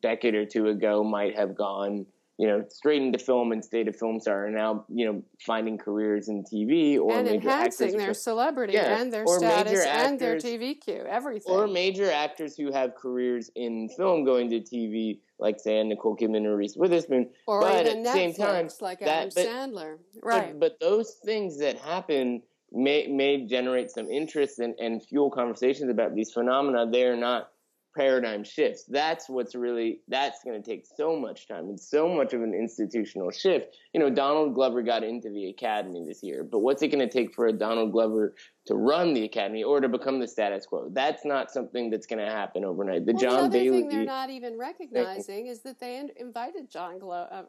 decade 0.00 0.34
or 0.34 0.46
two 0.46 0.68
ago 0.68 1.04
might 1.04 1.36
have 1.36 1.54
gone, 1.54 2.06
you 2.40 2.46
know, 2.46 2.64
straight 2.70 3.02
into 3.02 3.18
film 3.18 3.52
and 3.52 3.62
stayed 3.62 3.86
a 3.86 3.92
film 3.92 4.18
star 4.18 4.46
are 4.46 4.50
now, 4.50 4.86
you 4.88 5.04
know, 5.04 5.22
finding 5.44 5.76
careers 5.76 6.30
in 6.30 6.42
TV 6.42 6.98
or 6.98 7.12
and 7.12 7.28
enhancing 7.28 7.98
their 7.98 8.14
celebrity 8.14 8.72
Yeah, 8.72 8.98
and 8.98 9.12
their 9.12 9.24
or 9.26 9.38
status 9.38 9.84
and 9.84 10.18
their 10.18 10.36
TV 10.38 10.80
queue, 10.80 11.04
everything. 11.06 11.52
or 11.54 11.66
major 11.66 12.10
actors 12.10 12.56
who 12.56 12.72
have 12.72 12.94
careers 12.94 13.50
in 13.56 13.90
film 13.90 14.24
going 14.24 14.48
to 14.48 14.60
TV, 14.60 15.18
like 15.38 15.60
say 15.60 15.82
Nicole 15.84 16.16
Kidman 16.16 16.46
or 16.46 16.56
Reese 16.56 16.76
Witherspoon. 16.76 17.28
or 17.46 17.60
but 17.60 17.86
even 17.86 17.98
at 17.98 18.04
the 18.04 18.12
same 18.14 18.32
time, 18.32 18.70
like 18.80 19.00
that- 19.00 19.08
Adam 19.08 19.30
but- 19.34 19.46
Sandler, 19.46 19.98
But- 20.14 20.24
right? 20.24 20.58
But, 20.58 20.80
those 20.80 21.16
things 21.22 21.58
that 21.58 21.76
happen 21.76 22.42
may 22.72 23.06
may 23.06 23.44
generate 23.44 23.90
some 23.90 24.08
interest 24.10 24.60
and, 24.60 24.74
and 24.80 25.04
fuel 25.04 25.30
conversations 25.30 25.90
about 25.90 26.14
these 26.14 26.32
phenomena. 26.32 26.88
They're 26.90 27.16
not 27.16 27.49
paradigm 27.96 28.44
shifts. 28.44 28.84
That's 28.84 29.28
what's 29.28 29.54
really 29.54 30.00
that's 30.08 30.42
going 30.44 30.60
to 30.60 30.68
take 30.68 30.86
so 30.96 31.16
much 31.16 31.48
time 31.48 31.68
and 31.68 31.78
so 31.78 32.08
much 32.08 32.32
of 32.32 32.42
an 32.42 32.54
institutional 32.54 33.30
shift. 33.30 33.76
You 33.92 34.00
know, 34.00 34.10
Donald 34.10 34.54
Glover 34.54 34.82
got 34.82 35.02
into 35.02 35.30
the 35.30 35.48
academy 35.48 36.04
this 36.06 36.22
year, 36.22 36.44
but 36.44 36.60
what's 36.60 36.82
it 36.82 36.88
going 36.88 37.06
to 37.06 37.12
take 37.12 37.34
for 37.34 37.46
a 37.46 37.52
Donald 37.52 37.92
Glover 37.92 38.34
to 38.66 38.74
run 38.74 39.14
the 39.14 39.24
academy 39.24 39.64
or 39.64 39.80
to 39.80 39.88
become 39.88 40.20
the 40.20 40.28
status 40.28 40.66
quo? 40.66 40.88
That's 40.92 41.24
not 41.24 41.50
something 41.50 41.90
that's 41.90 42.06
going 42.06 42.24
to 42.24 42.30
happen 42.30 42.64
overnight. 42.64 43.06
The 43.06 43.12
well, 43.12 43.22
John 43.22 43.32
the 43.32 43.44
other 43.44 43.58
Bailey 43.58 43.80
thing 43.80 43.88
they're 43.88 44.04
not 44.04 44.30
even 44.30 44.58
recognizing 44.58 45.46
is 45.46 45.62
that 45.62 45.80
they 45.80 46.02
invited 46.16 46.70
John 46.70 46.98
Glo- 46.98 47.28
uh, 47.30 47.42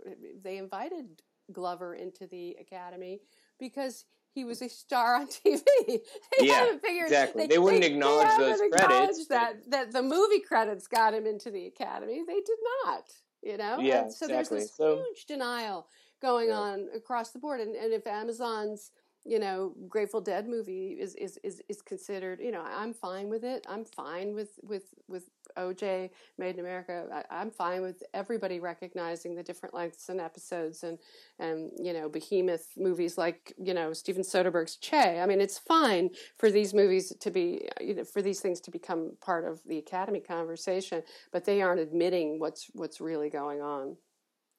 they 0.43 0.57
invited 0.57 1.21
Glover 1.51 1.95
into 1.95 2.27
the 2.27 2.55
academy 2.59 3.19
because 3.59 4.05
he 4.33 4.45
was 4.45 4.61
a 4.61 4.69
star 4.69 5.15
on 5.15 5.27
TV. 5.45 5.61
they 5.87 6.01
Yeah, 6.39 6.77
figured 6.81 7.05
exactly. 7.05 7.47
They 7.47 7.57
wouldn't 7.57 7.83
acknowledge 7.83 8.27
haven't 8.27 8.49
those 8.49 8.61
acknowledged 8.61 8.87
credits, 8.87 9.27
That 9.27 9.69
that 9.69 9.91
the 9.91 10.01
movie 10.01 10.39
credits 10.39 10.87
got 10.87 11.13
him 11.13 11.25
into 11.25 11.51
the 11.51 11.67
academy. 11.67 12.21
They 12.25 12.41
did 12.41 12.57
not. 12.85 13.03
You 13.43 13.57
know. 13.57 13.79
Yeah, 13.79 14.03
And 14.03 14.13
so 14.13 14.25
exactly. 14.25 14.57
there's 14.59 14.69
this 14.69 14.75
So- 14.75 14.95
huge 14.97 15.25
denial 15.25 15.87
going 16.21 16.49
Yeah. 16.49 16.59
on 16.59 16.87
across 16.95 17.31
the 17.31 17.39
board, 17.39 17.59
and, 17.59 17.75
and 17.75 17.93
if 17.93 18.05
Amazon's 18.07 18.91
you 19.23 19.37
know, 19.37 19.75
Grateful 19.87 20.19
Dead 20.19 20.47
movie 20.47 20.97
is, 20.99 21.13
is, 21.13 21.37
is, 21.43 21.61
is 21.69 21.79
considered, 21.83 22.39
you 22.41 22.49
know, 22.49 22.63
I'm 22.65 22.91
fine 22.91 23.29
with 23.29 23.43
it. 23.43 23.67
I'm 23.69 23.85
fine 23.85 24.33
with, 24.33 24.59
with, 24.63 24.95
with 25.07 25.29
OJ 25.57 26.09
Made 26.37 26.55
in 26.55 26.59
America. 26.59 27.05
I, 27.13 27.41
I'm 27.41 27.51
fine 27.51 27.81
with 27.81 28.03
everybody 28.13 28.59
recognizing 28.59 29.35
the 29.35 29.43
different 29.43 29.75
lengths 29.75 30.09
and 30.09 30.19
episodes 30.19 30.83
and, 30.83 30.97
and, 31.39 31.71
you 31.77 31.93
know, 31.93 32.09
behemoth 32.09 32.67
movies 32.77 33.17
like, 33.17 33.53
you 33.57 33.73
know, 33.73 33.93
Steven 33.93 34.23
Soderbergh's 34.23 34.75
Che. 34.77 35.19
I 35.19 35.25
mean, 35.25 35.41
it's 35.41 35.57
fine 35.57 36.09
for 36.37 36.51
these 36.51 36.73
movies 36.73 37.13
to 37.19 37.31
be, 37.31 37.67
you 37.79 37.95
know, 37.95 38.03
for 38.03 38.21
these 38.21 38.39
things 38.39 38.59
to 38.61 38.71
become 38.71 39.13
part 39.21 39.45
of 39.45 39.61
the 39.65 39.77
Academy 39.77 40.19
conversation, 40.19 41.03
but 41.31 41.45
they 41.45 41.61
aren't 41.61 41.81
admitting 41.81 42.39
what's, 42.39 42.69
what's 42.73 43.01
really 43.01 43.29
going 43.29 43.61
on. 43.61 43.97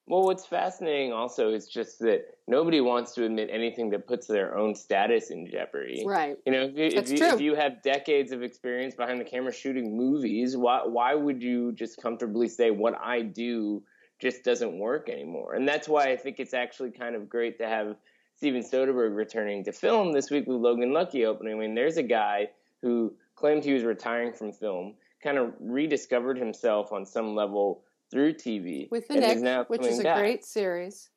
Well, 0.05 0.23
what's 0.23 0.45
fascinating 0.45 1.13
also 1.13 1.53
is 1.53 1.67
just 1.67 1.99
that 1.99 2.25
nobody 2.45 2.81
wants 2.81 3.13
to 3.13 3.23
admit 3.23 3.49
anything 3.51 3.89
that 3.91 4.05
puts 4.05 4.27
their 4.27 4.57
own 4.57 4.75
status 4.75 5.31
in 5.31 5.47
jeopardy. 5.49 6.03
Right. 6.05 6.37
You 6.45 6.51
know, 6.51 6.61
if 6.63 6.77
you, 6.77 6.99
if 6.99 7.09
you, 7.09 7.25
if 7.25 7.41
you 7.41 7.55
have 7.55 7.81
decades 7.81 8.33
of 8.33 8.43
experience 8.43 8.95
behind 8.95 9.21
the 9.21 9.25
camera 9.25 9.53
shooting 9.53 9.95
movies, 9.95 10.57
why 10.57 10.81
why 10.85 11.15
would 11.15 11.41
you 11.41 11.71
just 11.71 12.01
comfortably 12.01 12.49
say 12.49 12.69
what 12.69 12.99
I 13.01 13.21
do 13.21 13.81
just 14.19 14.43
doesn't 14.43 14.77
work 14.77 15.07
anymore? 15.07 15.53
And 15.53 15.65
that's 15.65 15.87
why 15.87 16.11
I 16.11 16.17
think 16.17 16.39
it's 16.39 16.53
actually 16.53 16.91
kind 16.91 17.15
of 17.15 17.29
great 17.29 17.57
to 17.59 17.67
have 17.67 17.95
Steven 18.35 18.61
Soderbergh 18.61 19.15
returning 19.15 19.63
to 19.63 19.71
film 19.71 20.11
this 20.11 20.29
week 20.29 20.47
with 20.47 20.57
Logan 20.57 20.91
Lucky 20.91 21.25
opening. 21.25 21.55
I 21.55 21.59
mean, 21.59 21.75
there's 21.75 21.95
a 21.97 22.03
guy 22.03 22.49
who 22.81 23.13
claimed 23.35 23.63
he 23.63 23.73
was 23.73 23.83
retiring 23.83 24.33
from 24.33 24.51
film, 24.51 24.95
kind 25.23 25.37
of 25.37 25.53
rediscovered 25.61 26.37
himself 26.37 26.91
on 26.91 27.05
some 27.05 27.35
level 27.35 27.83
through 28.13 28.33
TV, 28.35 28.89
With 28.91 29.07
The 29.07 29.15
Knick, 29.15 29.69
which 29.69 29.85
is 29.85 29.99
a 29.99 30.03
great 30.03 30.45
series. 30.45 31.09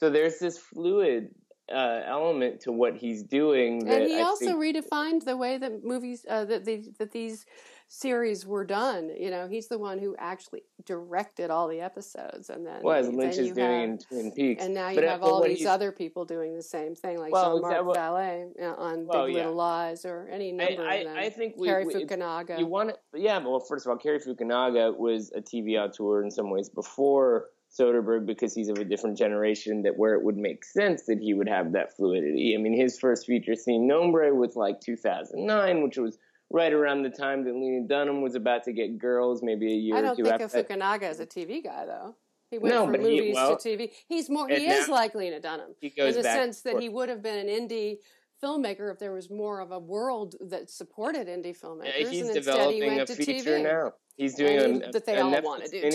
So 0.00 0.10
there's 0.10 0.38
this 0.40 0.58
fluid 0.58 1.28
uh, 1.72 2.02
element 2.06 2.60
to 2.62 2.72
what 2.72 2.96
he's 2.96 3.22
doing. 3.22 3.84
That 3.86 4.02
and 4.02 4.10
he 4.10 4.18
I 4.18 4.22
also 4.22 4.46
think, 4.46 4.58
redefined 4.86 5.24
the 5.24 5.36
way 5.36 5.58
that 5.58 5.84
movies 5.84 6.24
uh, 6.28 6.44
that 6.46 6.64
the, 6.64 6.84
that 6.98 7.12
these 7.12 7.46
series 7.88 8.46
were 8.46 8.64
done. 8.64 9.10
You 9.18 9.30
know, 9.30 9.48
he's 9.48 9.68
the 9.68 9.78
one 9.78 9.98
who 9.98 10.14
actually 10.18 10.62
directed 10.86 11.50
all 11.50 11.68
the 11.68 11.80
episodes, 11.80 12.48
and 12.48 12.66
then 12.66 12.80
well, 12.82 12.96
as 12.96 13.08
Lynch 13.08 13.36
is 13.36 13.52
doing 13.52 13.56
have- 13.70 13.82
in 13.90 13.98
Twin 13.98 14.32
Peaks. 14.32 14.64
and 14.64 14.72
now 14.74 14.88
you 14.88 14.94
But, 14.96 15.04
uh, 15.04 15.08
have 15.10 15.20
but 15.20 15.26
all 15.26 15.42
these 15.42 15.58
he's- 15.58 15.68
other 15.70 15.92
people 15.92 16.24
doing 16.24 16.54
the 16.54 16.62
same 16.62 16.94
thing, 16.94 17.18
like 17.18 17.32
Well, 17.32 17.54
Jean-Marc 17.56 17.74
that- 17.74 17.84
well- 17.86 17.96
Vallée 17.96 18.50
uh, 18.62 18.74
on 18.80 19.06
Well, 19.06 19.26
Big 19.26 19.34
yeah. 19.36 19.40
Little 19.42 19.54
Lies, 19.56 20.04
or 20.04 20.28
any 20.30 20.52
number 20.52 20.82
I, 20.82 20.94
of 20.96 21.04
them. 21.06 21.16
I, 21.16 21.24
I 21.24 21.30
think 21.30 21.54
we, 21.58 21.68
Cary 21.68 21.84
we- 21.84 21.94
Fukunaga. 21.94 22.58
You 22.58 22.66
want 22.66 22.90
to, 22.90 22.96
yeah. 23.20 23.38
Well, 23.38 23.60
first 23.60 23.86
of 23.86 23.90
all, 23.90 23.98
Cary 23.98 24.18
Fukunaga 24.20 24.96
was 24.96 25.30
a 25.34 25.40
TV 25.42 25.76
auteur 25.78 26.22
in 26.22 26.30
some 26.30 26.50
ways 26.50 26.70
before 26.70 27.48
Soderbergh 27.78 28.26
because 28.26 28.54
he's 28.54 28.68
of 28.68 28.78
a 28.78 28.84
different 28.84 29.16
generation. 29.16 29.82
That 29.82 29.96
where 29.96 30.14
it 30.14 30.22
would 30.22 30.36
make 30.36 30.64
sense 30.64 31.04
that 31.06 31.18
he 31.20 31.34
would 31.34 31.48
have 31.48 31.72
that 31.72 31.96
fluidity. 31.96 32.54
I 32.54 32.60
mean, 32.60 32.74
his 32.76 32.98
first 32.98 33.26
feature 33.26 33.54
scene, 33.54 33.86
Nombre, 33.86 34.34
was 34.34 34.56
like 34.56 34.80
2009, 34.80 35.82
which 35.82 35.96
was 35.98 36.18
right 36.50 36.72
around 36.72 37.02
the 37.02 37.10
time 37.10 37.44
that 37.44 37.54
Lena 37.54 37.86
Dunham 37.86 38.20
was 38.20 38.34
about 38.34 38.64
to 38.64 38.72
get 38.72 38.98
girls, 38.98 39.42
maybe 39.42 39.72
a 39.72 39.76
year 39.76 39.96
I 39.96 40.02
don't 40.02 40.16
think 40.16 40.28
of 40.40 40.52
that. 40.52 40.68
Fukunaga 40.68 41.04
as 41.04 41.20
a 41.20 41.26
TV 41.26 41.64
guy, 41.64 41.86
though. 41.86 42.14
He 42.50 42.58
went 42.58 42.74
No, 42.74 42.82
from 42.84 42.92
but 42.92 43.00
he- 43.00 43.16
movies 43.16 43.34
well, 43.34 43.56
to 43.56 43.68
TV. 43.78 43.90
He's 44.06 44.28
more. 44.28 44.46
He 44.48 44.66
is 44.66 44.86
now- 44.88 44.94
like 44.94 45.14
Lena 45.14 45.40
Dunham 45.40 45.74
He 45.80 45.88
goes 45.88 46.16
in 46.16 46.22
the 46.22 46.28
sense 46.28 46.60
that 46.62 46.78
he 46.80 46.90
would 46.90 47.08
have 47.08 47.22
been 47.22 47.48
an 47.48 47.68
indie 47.68 48.00
filmmaker 48.44 48.92
if 48.92 48.98
there 48.98 49.12
was 49.12 49.30
more 49.30 49.60
of 49.60 49.70
a 49.70 49.78
world 49.78 50.34
that 50.40 50.68
supported 50.68 51.28
indie 51.28 51.58
filmmakers. 51.58 51.84
Yeah, 52.00 52.08
he's 52.08 52.26
and 52.26 52.36
instead 52.36 52.36
he 52.36 52.40
developing 52.80 52.96
went 52.96 53.00
a 53.10 53.14
to 53.16 53.24
feature 53.24 53.58
TV. 53.58 53.62
now. 53.62 53.92
He's 54.16 54.34
doing 54.34 54.58
And 54.58 54.82
a, 54.84 54.92
that 54.92 55.06
they 55.06 55.16
a 55.16 55.24
all 55.24 55.32
Netflix 55.32 55.44
wanna 55.44 55.68
do 55.68 55.82
TV. 55.82 55.88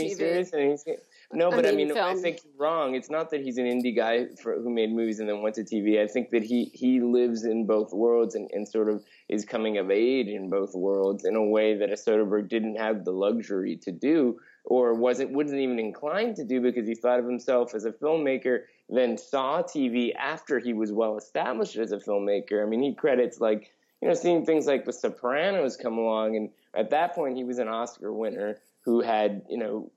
and 0.53 0.69
he's 0.71 0.85
no, 1.33 1.51
but 1.51 1.65
I 1.65 1.71
mean, 1.71 1.89
mean, 1.89 1.97
I 1.97 2.15
think 2.15 2.39
you're 2.43 2.53
wrong. 2.57 2.95
It's 2.95 3.09
not 3.09 3.31
that 3.31 3.41
he's 3.41 3.57
an 3.57 3.65
indie 3.65 3.95
guy 3.95 4.27
for, 4.41 4.55
who 4.55 4.69
made 4.69 4.91
movies 4.91 5.19
and 5.19 5.27
then 5.27 5.41
went 5.41 5.55
to 5.55 5.63
TV. 5.63 6.01
I 6.01 6.07
think 6.07 6.29
that 6.29 6.41
he 6.41 6.65
he 6.73 7.01
lives 7.01 7.43
in 7.43 7.65
both 7.65 7.93
worlds 7.93 8.33
and, 8.33 8.49
and 8.51 8.67
sort 8.67 8.89
of 8.89 9.03
is 9.27 9.43
coming 9.43 9.77
of 9.77 9.91
age 9.91 10.27
in 10.27 10.49
both 10.49 10.73
worlds 10.73 11.25
in 11.25 11.35
a 11.35 11.43
way 11.43 11.75
that 11.75 11.89
a 11.89 11.95
Soderbergh 11.95 12.47
didn't 12.47 12.77
have 12.77 13.03
the 13.03 13.11
luxury 13.11 13.75
to 13.77 13.91
do, 13.91 14.39
or 14.63 14.93
wasn't 14.93 15.31
wasn't 15.31 15.59
even 15.59 15.79
inclined 15.79 16.37
to 16.37 16.45
do 16.45 16.61
because 16.61 16.87
he 16.87 16.95
thought 16.95 17.19
of 17.19 17.25
himself 17.25 17.75
as 17.75 17.83
a 17.83 17.91
filmmaker. 17.91 18.61
Then 18.89 19.17
saw 19.17 19.61
TV 19.61 20.15
after 20.15 20.59
he 20.59 20.71
was 20.71 20.93
well 20.93 21.17
established 21.17 21.75
as 21.75 21.91
a 21.91 21.97
filmmaker. 21.97 22.63
I 22.63 22.69
mean, 22.69 22.81
he 22.81 22.93
credits 22.93 23.41
like 23.41 23.73
you 24.01 24.07
know, 24.07 24.13
seeing 24.13 24.45
things 24.45 24.67
like 24.67 24.85
The 24.85 24.93
Sopranos 24.93 25.75
come 25.75 25.97
along, 25.97 26.35
and 26.35 26.49
at 26.77 26.91
that 26.91 27.13
point 27.13 27.35
he 27.35 27.43
was 27.43 27.57
an 27.57 27.67
Oscar 27.67 28.13
winner 28.13 28.59
who 28.85 29.01
had, 29.01 29.41
you 29.49 29.57
know, 29.57 29.91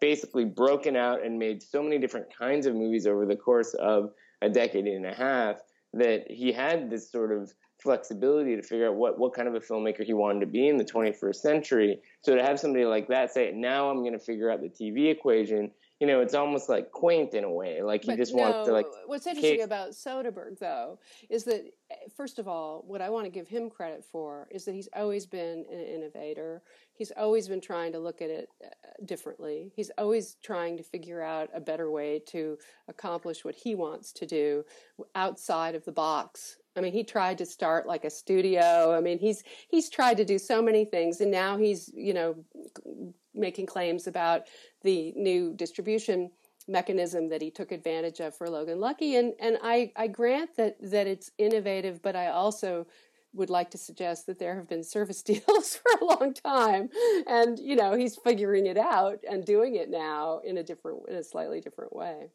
basically 0.00 0.44
broken 0.44 0.94
out 0.94 1.24
and 1.24 1.38
made 1.38 1.62
so 1.62 1.82
many 1.82 1.98
different 1.98 2.26
kinds 2.36 2.66
of 2.66 2.74
movies 2.74 3.06
over 3.06 3.26
the 3.26 3.36
course 3.36 3.74
of 3.74 4.10
a 4.42 4.48
decade 4.48 4.86
and 4.86 5.06
a 5.06 5.14
half 5.14 5.60
that 5.94 6.30
he 6.30 6.52
had 6.52 6.90
this 6.90 7.10
sort 7.10 7.32
of 7.32 7.52
flexibility 7.80 8.56
to 8.56 8.62
figure 8.62 8.88
out 8.88 8.96
what, 8.96 9.18
what 9.18 9.34
kind 9.34 9.48
of 9.48 9.54
a 9.54 9.60
filmmaker 9.60 10.04
he 10.04 10.12
wanted 10.14 10.40
to 10.40 10.46
be 10.46 10.68
in 10.68 10.76
the 10.76 10.84
21st 10.84 11.36
century. 11.36 12.00
So 12.22 12.34
to 12.34 12.42
have 12.42 12.58
somebody 12.58 12.84
like 12.84 13.08
that 13.08 13.32
say, 13.32 13.52
now 13.54 13.88
I'm 13.90 14.00
going 14.00 14.12
to 14.12 14.18
figure 14.18 14.50
out 14.50 14.60
the 14.60 14.68
TV 14.68 15.10
equation, 15.10 15.70
you 16.00 16.06
know, 16.06 16.20
it's 16.20 16.34
almost 16.34 16.68
like 16.68 16.92
quaint 16.92 17.34
in 17.34 17.44
a 17.44 17.50
way. 17.50 17.82
Like 17.82 18.02
he 18.02 18.08
But 18.12 18.18
just 18.18 18.34
no, 18.34 18.42
wants 18.42 18.68
to 18.68 18.72
like 18.72 18.86
what's 19.06 19.26
interesting 19.26 19.56
case- 19.58 19.64
about 19.64 19.90
Soderbergh, 19.90 20.58
though, 20.58 20.98
is 21.28 21.44
that 21.44 21.64
eh, 21.90 21.94
first 22.16 22.38
of 22.38 22.46
all, 22.46 22.84
what 22.86 23.00
I 23.00 23.10
want 23.10 23.24
to 23.26 23.30
give 23.30 23.48
him 23.48 23.68
credit 23.68 24.04
for 24.04 24.48
is 24.50 24.64
that 24.64 24.74
he's 24.74 24.88
always 24.94 25.26
been 25.26 25.64
an 25.70 25.80
innovator. 25.80 26.62
He's 26.94 27.12
always 27.16 27.48
been 27.48 27.60
trying 27.60 27.92
to 27.92 27.98
look 27.98 28.22
at 28.22 28.30
it 28.30 28.48
uh, 28.64 28.68
differently. 29.06 29.72
He's 29.74 29.90
always 29.98 30.36
trying 30.42 30.76
to 30.76 30.82
figure 30.84 31.20
out 31.22 31.48
a 31.54 31.60
better 31.60 31.90
way 31.90 32.20
to 32.28 32.58
accomplish 32.88 33.44
what 33.44 33.54
he 33.56 33.74
wants 33.74 34.12
to 34.14 34.26
do 34.26 34.64
outside 35.14 35.74
of 35.74 35.84
the 35.84 35.92
box. 35.92 36.58
I 36.78 36.80
mean, 36.80 36.92
he 36.92 37.04
tried 37.04 37.38
to 37.38 37.46
start 37.46 37.86
like 37.86 38.04
a 38.04 38.10
studio. 38.10 38.94
I 38.96 39.00
mean, 39.00 39.18
he's 39.18 39.42
he's 39.68 39.90
tried 39.90 40.16
to 40.18 40.24
do 40.24 40.38
so 40.38 40.62
many 40.62 40.84
things, 40.84 41.20
and 41.20 41.30
now 41.30 41.58
he's 41.58 41.90
you 41.94 42.14
know 42.14 42.36
making 43.34 43.66
claims 43.66 44.06
about 44.06 44.42
the 44.82 45.12
new 45.16 45.52
distribution 45.54 46.30
mechanism 46.66 47.28
that 47.30 47.40
he 47.40 47.50
took 47.50 47.72
advantage 47.72 48.20
of 48.20 48.36
for 48.36 48.48
Logan 48.48 48.80
Lucky. 48.80 49.16
And 49.16 49.34
and 49.40 49.58
I, 49.62 49.92
I 49.96 50.06
grant 50.06 50.56
that 50.56 50.76
that 50.90 51.06
it's 51.06 51.30
innovative, 51.38 52.02
but 52.02 52.16
I 52.16 52.28
also 52.28 52.86
would 53.34 53.50
like 53.50 53.70
to 53.70 53.78
suggest 53.78 54.26
that 54.26 54.38
there 54.38 54.56
have 54.56 54.68
been 54.68 54.84
service 54.84 55.22
deals 55.32 55.76
for 55.76 56.00
a 56.00 56.04
long 56.04 56.34
time. 56.34 56.88
And, 57.26 57.58
you 57.58 57.76
know, 57.76 57.94
he's 57.94 58.16
figuring 58.16 58.66
it 58.66 58.78
out 58.78 59.18
and 59.28 59.44
doing 59.44 59.76
it 59.76 59.90
now 59.90 60.40
in 60.44 60.58
a 60.58 60.62
different 60.62 61.08
in 61.08 61.16
a 61.16 61.24
slightly 61.24 61.60
different 61.60 61.94
way. 61.94 62.30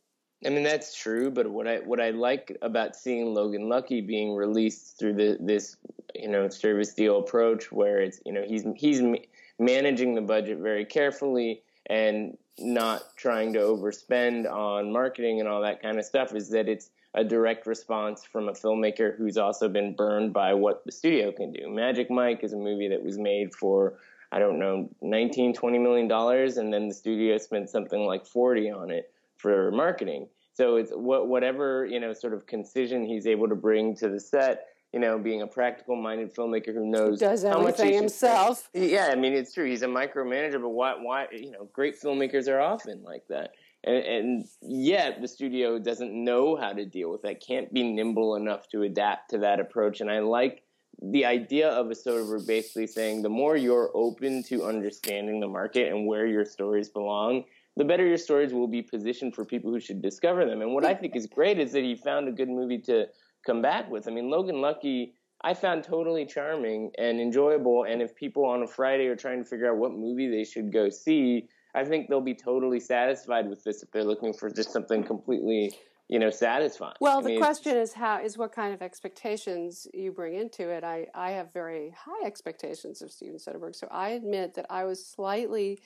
I 0.46 0.50
mean 0.50 0.64
that's 0.64 0.96
true, 0.96 1.32
but 1.32 1.48
what 1.48 1.68
I 1.68 1.78
what 1.78 2.02
I 2.02 2.10
like 2.10 2.58
about 2.62 2.96
seeing 2.96 3.34
Logan 3.34 3.70
Lucky 3.70 4.02
being 4.02 4.36
released 4.36 4.98
through 5.00 5.14
the 5.14 5.38
this 5.40 5.78
you 6.14 6.28
know 6.28 6.50
service 6.50 6.94
deal 6.94 7.20
approach, 7.20 7.72
where 7.72 8.02
it's 8.02 8.20
you 8.26 8.34
know 8.34 8.44
he's 8.44 8.66
he's 8.76 9.02
ma- 9.02 9.18
managing 9.58 10.16
the 10.16 10.22
budget 10.22 10.60
very 10.60 10.86
carefully 10.86 11.64
and 11.86 12.38
not 12.60 13.16
trying 13.16 13.54
to 13.54 13.60
overspend 13.60 14.52
on 14.52 14.92
marketing 14.92 15.40
and 15.40 15.48
all 15.48 15.62
that 15.62 15.82
kind 15.82 15.98
of 15.98 16.06
stuff, 16.06 16.36
is 16.36 16.50
that 16.50 16.68
it's 16.68 16.90
a 17.14 17.24
direct 17.24 17.66
response 17.68 18.24
from 18.24 18.50
a 18.50 18.54
filmmaker 18.54 19.16
who's 19.16 19.38
also 19.38 19.70
been 19.70 19.96
burned 19.96 20.34
by 20.34 20.54
what 20.54 20.84
the 20.86 20.92
studio 20.92 21.32
can 21.32 21.52
do. 21.52 21.70
Magic 21.70 22.10
Mike 22.10 22.44
is 22.44 22.54
a 22.54 22.58
movie 22.58 22.88
that 22.90 23.04
was 23.04 23.18
made 23.18 23.54
for 23.54 23.94
I 24.32 24.40
don't 24.40 24.60
know 24.60 24.90
19 25.02 25.54
20 25.54 25.78
million 25.78 26.08
dollars 26.08 26.58
and 26.58 26.74
then 26.74 26.88
the 26.88 26.94
studio 26.94 27.38
spent 27.38 27.70
something 27.70 28.04
like 28.06 28.26
40 28.26 28.72
on 28.72 28.92
it 28.92 29.13
for 29.44 29.70
marketing. 29.72 30.28
So 30.54 30.78
it's 30.78 30.92
what 30.92 31.28
whatever 31.28 31.86
you 31.86 32.00
know 32.00 32.14
sort 32.14 32.34
of 32.34 32.48
concision 32.48 33.06
he's 33.06 33.28
able 33.28 33.48
to 33.50 33.56
bring 33.56 33.96
to 33.98 34.10
the 34.10 34.20
set. 34.20 34.68
You 34.94 35.00
know, 35.00 35.18
being 35.18 35.42
a 35.42 35.48
practical 35.48 35.96
minded 35.96 36.36
filmmaker 36.36 36.72
who 36.72 36.86
knows 36.86 37.20
Does 37.20 37.44
how 37.44 37.60
much 37.60 37.82
he 37.82 37.88
should 37.88 37.96
himself. 37.96 38.70
yeah, 38.76 39.10
I 39.12 39.16
mean 39.16 39.34
it's 39.34 39.52
true. 39.52 39.66
He's 39.66 39.82
a 39.82 39.88
micromanager, 39.88 40.62
but 40.62 40.70
why? 40.70 40.94
Why? 41.02 41.28
You 41.32 41.52
know, 41.52 41.68
great 41.74 42.00
filmmakers 42.00 42.48
are 42.48 42.60
often 42.60 43.04
like 43.04 43.24
that, 43.30 43.56
and, 43.84 43.98
and 43.98 44.46
yet 44.62 45.20
the 45.20 45.28
studio 45.28 45.80
doesn't 45.80 46.14
know 46.14 46.56
how 46.56 46.74
to 46.74 46.86
deal 46.86 47.12
with 47.12 47.24
that. 47.24 47.42
Can't 47.42 47.74
be 47.74 47.82
nimble 47.82 48.36
enough 48.36 48.70
to 48.70 48.84
adapt 48.84 49.32
to 49.32 49.40
that 49.40 49.60
approach. 49.60 50.00
And 50.00 50.12
I 50.12 50.20
like 50.20 50.62
the 51.02 51.26
idea 51.26 51.70
of 51.70 51.88
a 51.88 51.96
Soderbergh 51.96 52.46
basically 52.46 52.88
saying 52.88 53.24
the 53.24 53.30
more 53.30 53.58
you're 53.58 53.90
open 53.96 54.44
to 54.44 54.64
understanding 54.64 55.40
the 55.40 55.48
market 55.48 55.92
and 55.92 56.06
where 56.06 56.28
your 56.28 56.46
stories 56.46 56.90
belong, 56.90 57.46
the 57.76 57.84
better 57.84 58.06
your 58.06 58.18
stories 58.18 58.54
will 58.54 58.68
be 58.68 58.82
positioned 58.82 59.34
for 59.34 59.46
people 59.46 59.72
who 59.72 59.80
should 59.80 60.02
discover 60.02 60.46
them. 60.46 60.62
And 60.62 60.74
what 60.74 60.86
I 60.86 60.94
think 60.94 61.16
is 61.16 61.26
great 61.26 61.60
is 61.60 61.72
that 61.72 61.84
he 61.84 61.96
found 61.96 62.28
a 62.28 62.32
good 62.32 62.50
movie 62.50 62.80
to 62.80 63.08
come 63.46 63.62
back 63.62 63.90
with. 63.90 64.08
I 64.08 64.12
mean, 64.12 64.30
Logan 64.30 64.62
Lucky, 64.62 65.16
I 65.44 65.54
found 65.54 65.84
totally 65.84 66.26
charming 66.26 66.92
and 66.98 67.20
enjoyable. 67.20 67.86
And 67.86 68.02
if 68.02 68.16
people 68.16 68.46
on 68.46 68.64
a 68.64 68.68
Friday 68.68 69.08
are 69.08 69.16
trying 69.16 69.44
to 69.44 69.50
figure 69.50 69.70
out 69.72 69.78
what 69.78 69.92
movie 69.92 70.30
they 70.30 70.44
should 70.44 70.72
go 70.72 70.90
see, 70.90 71.48
I 71.76 71.84
think 71.84 72.08
they'll 72.08 72.22
be 72.22 72.36
totally 72.36 72.80
satisfied 72.80 73.50
with 73.50 73.64
this 73.64 73.82
if 73.82 73.92
they're 73.92 74.04
looking 74.04 74.34
for 74.34 74.50
just 74.50 74.72
something 74.72 75.04
completely, 75.04 75.74
you 76.08 76.20
know, 76.20 76.30
satisfying. 76.30 76.94
Well, 77.02 77.18
I 77.20 77.22
the 77.24 77.30
mean, 77.30 77.40
question 77.40 77.76
is 77.76 77.94
how 77.94 78.22
is 78.22 78.38
what 78.38 78.54
kind 78.54 78.74
of 78.74 78.84
expectations 78.84 79.88
you 79.94 80.12
bring 80.12 80.36
into 80.36 80.70
it. 80.70 80.84
I, 80.84 81.08
I 81.16 81.32
have 81.32 81.52
very 81.52 81.92
high 81.98 82.28
expectations 82.28 83.02
of 83.02 83.12
Steven 83.12 83.38
Soderbergh, 83.38 83.76
so 83.76 83.88
I 83.90 84.10
admit 84.10 84.54
that 84.54 84.68
I 84.70 84.84
was 84.84 85.04
slightly 85.04 85.80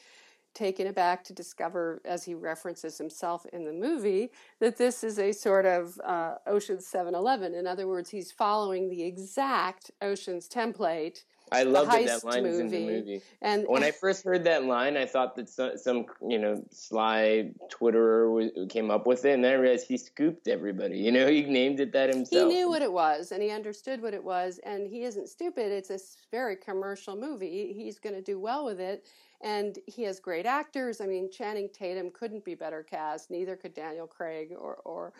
taken 0.57 0.87
aback 0.87 1.23
to 1.25 1.33
discover, 1.33 2.01
as 2.03 2.23
he 2.25 2.33
references 2.33 2.97
himself 2.97 3.45
in 3.53 3.63
the 3.63 3.71
movie, 3.71 4.31
that 4.59 4.77
this 4.77 5.03
is 5.03 5.19
a 5.19 5.31
sort 5.31 5.65
of 5.65 5.99
uh, 6.03 6.35
Ocean's 6.47 6.85
7-Eleven. 6.91 7.53
In 7.53 7.67
other 7.67 7.87
words, 7.87 8.09
he's 8.09 8.31
following 8.31 8.89
the 8.89 9.03
exact 9.03 9.91
Ocean's 10.01 10.49
template. 10.49 11.23
I 11.49 11.63
love 11.63 11.87
that 11.87 12.05
that 12.05 12.23
line 12.25 12.45
is 12.45 12.59
in 12.59 12.67
the 12.67 12.79
movie. 12.79 12.99
movie. 12.99 13.21
And 13.41 13.65
When 13.67 13.81
I 13.81 13.91
first 13.91 14.25
heard 14.25 14.43
that 14.45 14.65
line, 14.65 14.97
I 14.97 15.05
thought 15.05 15.35
that 15.37 15.47
some, 15.47 15.77
some 15.77 16.05
you 16.27 16.39
know, 16.39 16.61
sly 16.71 17.51
Twitterer 17.71 18.51
w- 18.51 18.67
came 18.67 18.91
up 18.91 19.07
with 19.07 19.23
it, 19.23 19.33
and 19.33 19.43
then 19.45 19.53
I 19.53 19.55
realized 19.55 19.87
he 19.87 19.95
scooped 19.95 20.49
everybody. 20.49 20.97
You 20.97 21.13
know, 21.13 21.27
he 21.31 21.43
named 21.43 21.79
it 21.79 21.93
that 21.93 22.09
himself. 22.09 22.51
he 22.51 22.53
knew 22.53 22.67
what 22.67 22.81
it 22.81 22.91
was 22.91 23.31
and 23.31 23.41
he 23.41 23.51
understood 23.51 24.01
what 24.01 24.13
it 24.13 24.23
was 24.23 24.59
and 24.63 24.87
he 24.87 25.03
isn't 25.03 25.29
stupid 25.29 25.71
it's 25.71 25.89
a 25.89 25.99
very 26.31 26.55
commercial 26.55 27.15
movie 27.15 27.73
he's 27.73 27.99
going 27.99 28.15
to 28.15 28.21
do 28.21 28.39
well 28.39 28.65
with 28.65 28.79
it 28.79 29.05
and 29.41 29.77
he 29.86 30.03
has 30.03 30.20
great 30.20 30.46
actors. 30.46 31.01
I 31.01 31.08
mean 31.08 31.29
channing 31.32 31.70
tatum 31.74 32.12
couldn't 32.12 32.46
be 32.46 32.56
better 32.56 32.84
cast. 32.84 33.29
Neither 33.32 33.56
could 33.56 33.74
daniel 33.74 34.08
craig 34.08 34.50
or 34.58 34.75
or 34.86 35.13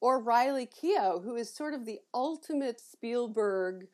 or 0.00 0.20
riley 0.20 0.66
keough 0.66 1.22
who 1.22 1.36
is 1.36 1.52
sort 1.52 1.74
of 1.74 1.84
the 1.84 2.00
ultimate 2.14 2.80
spielberg 2.80 3.86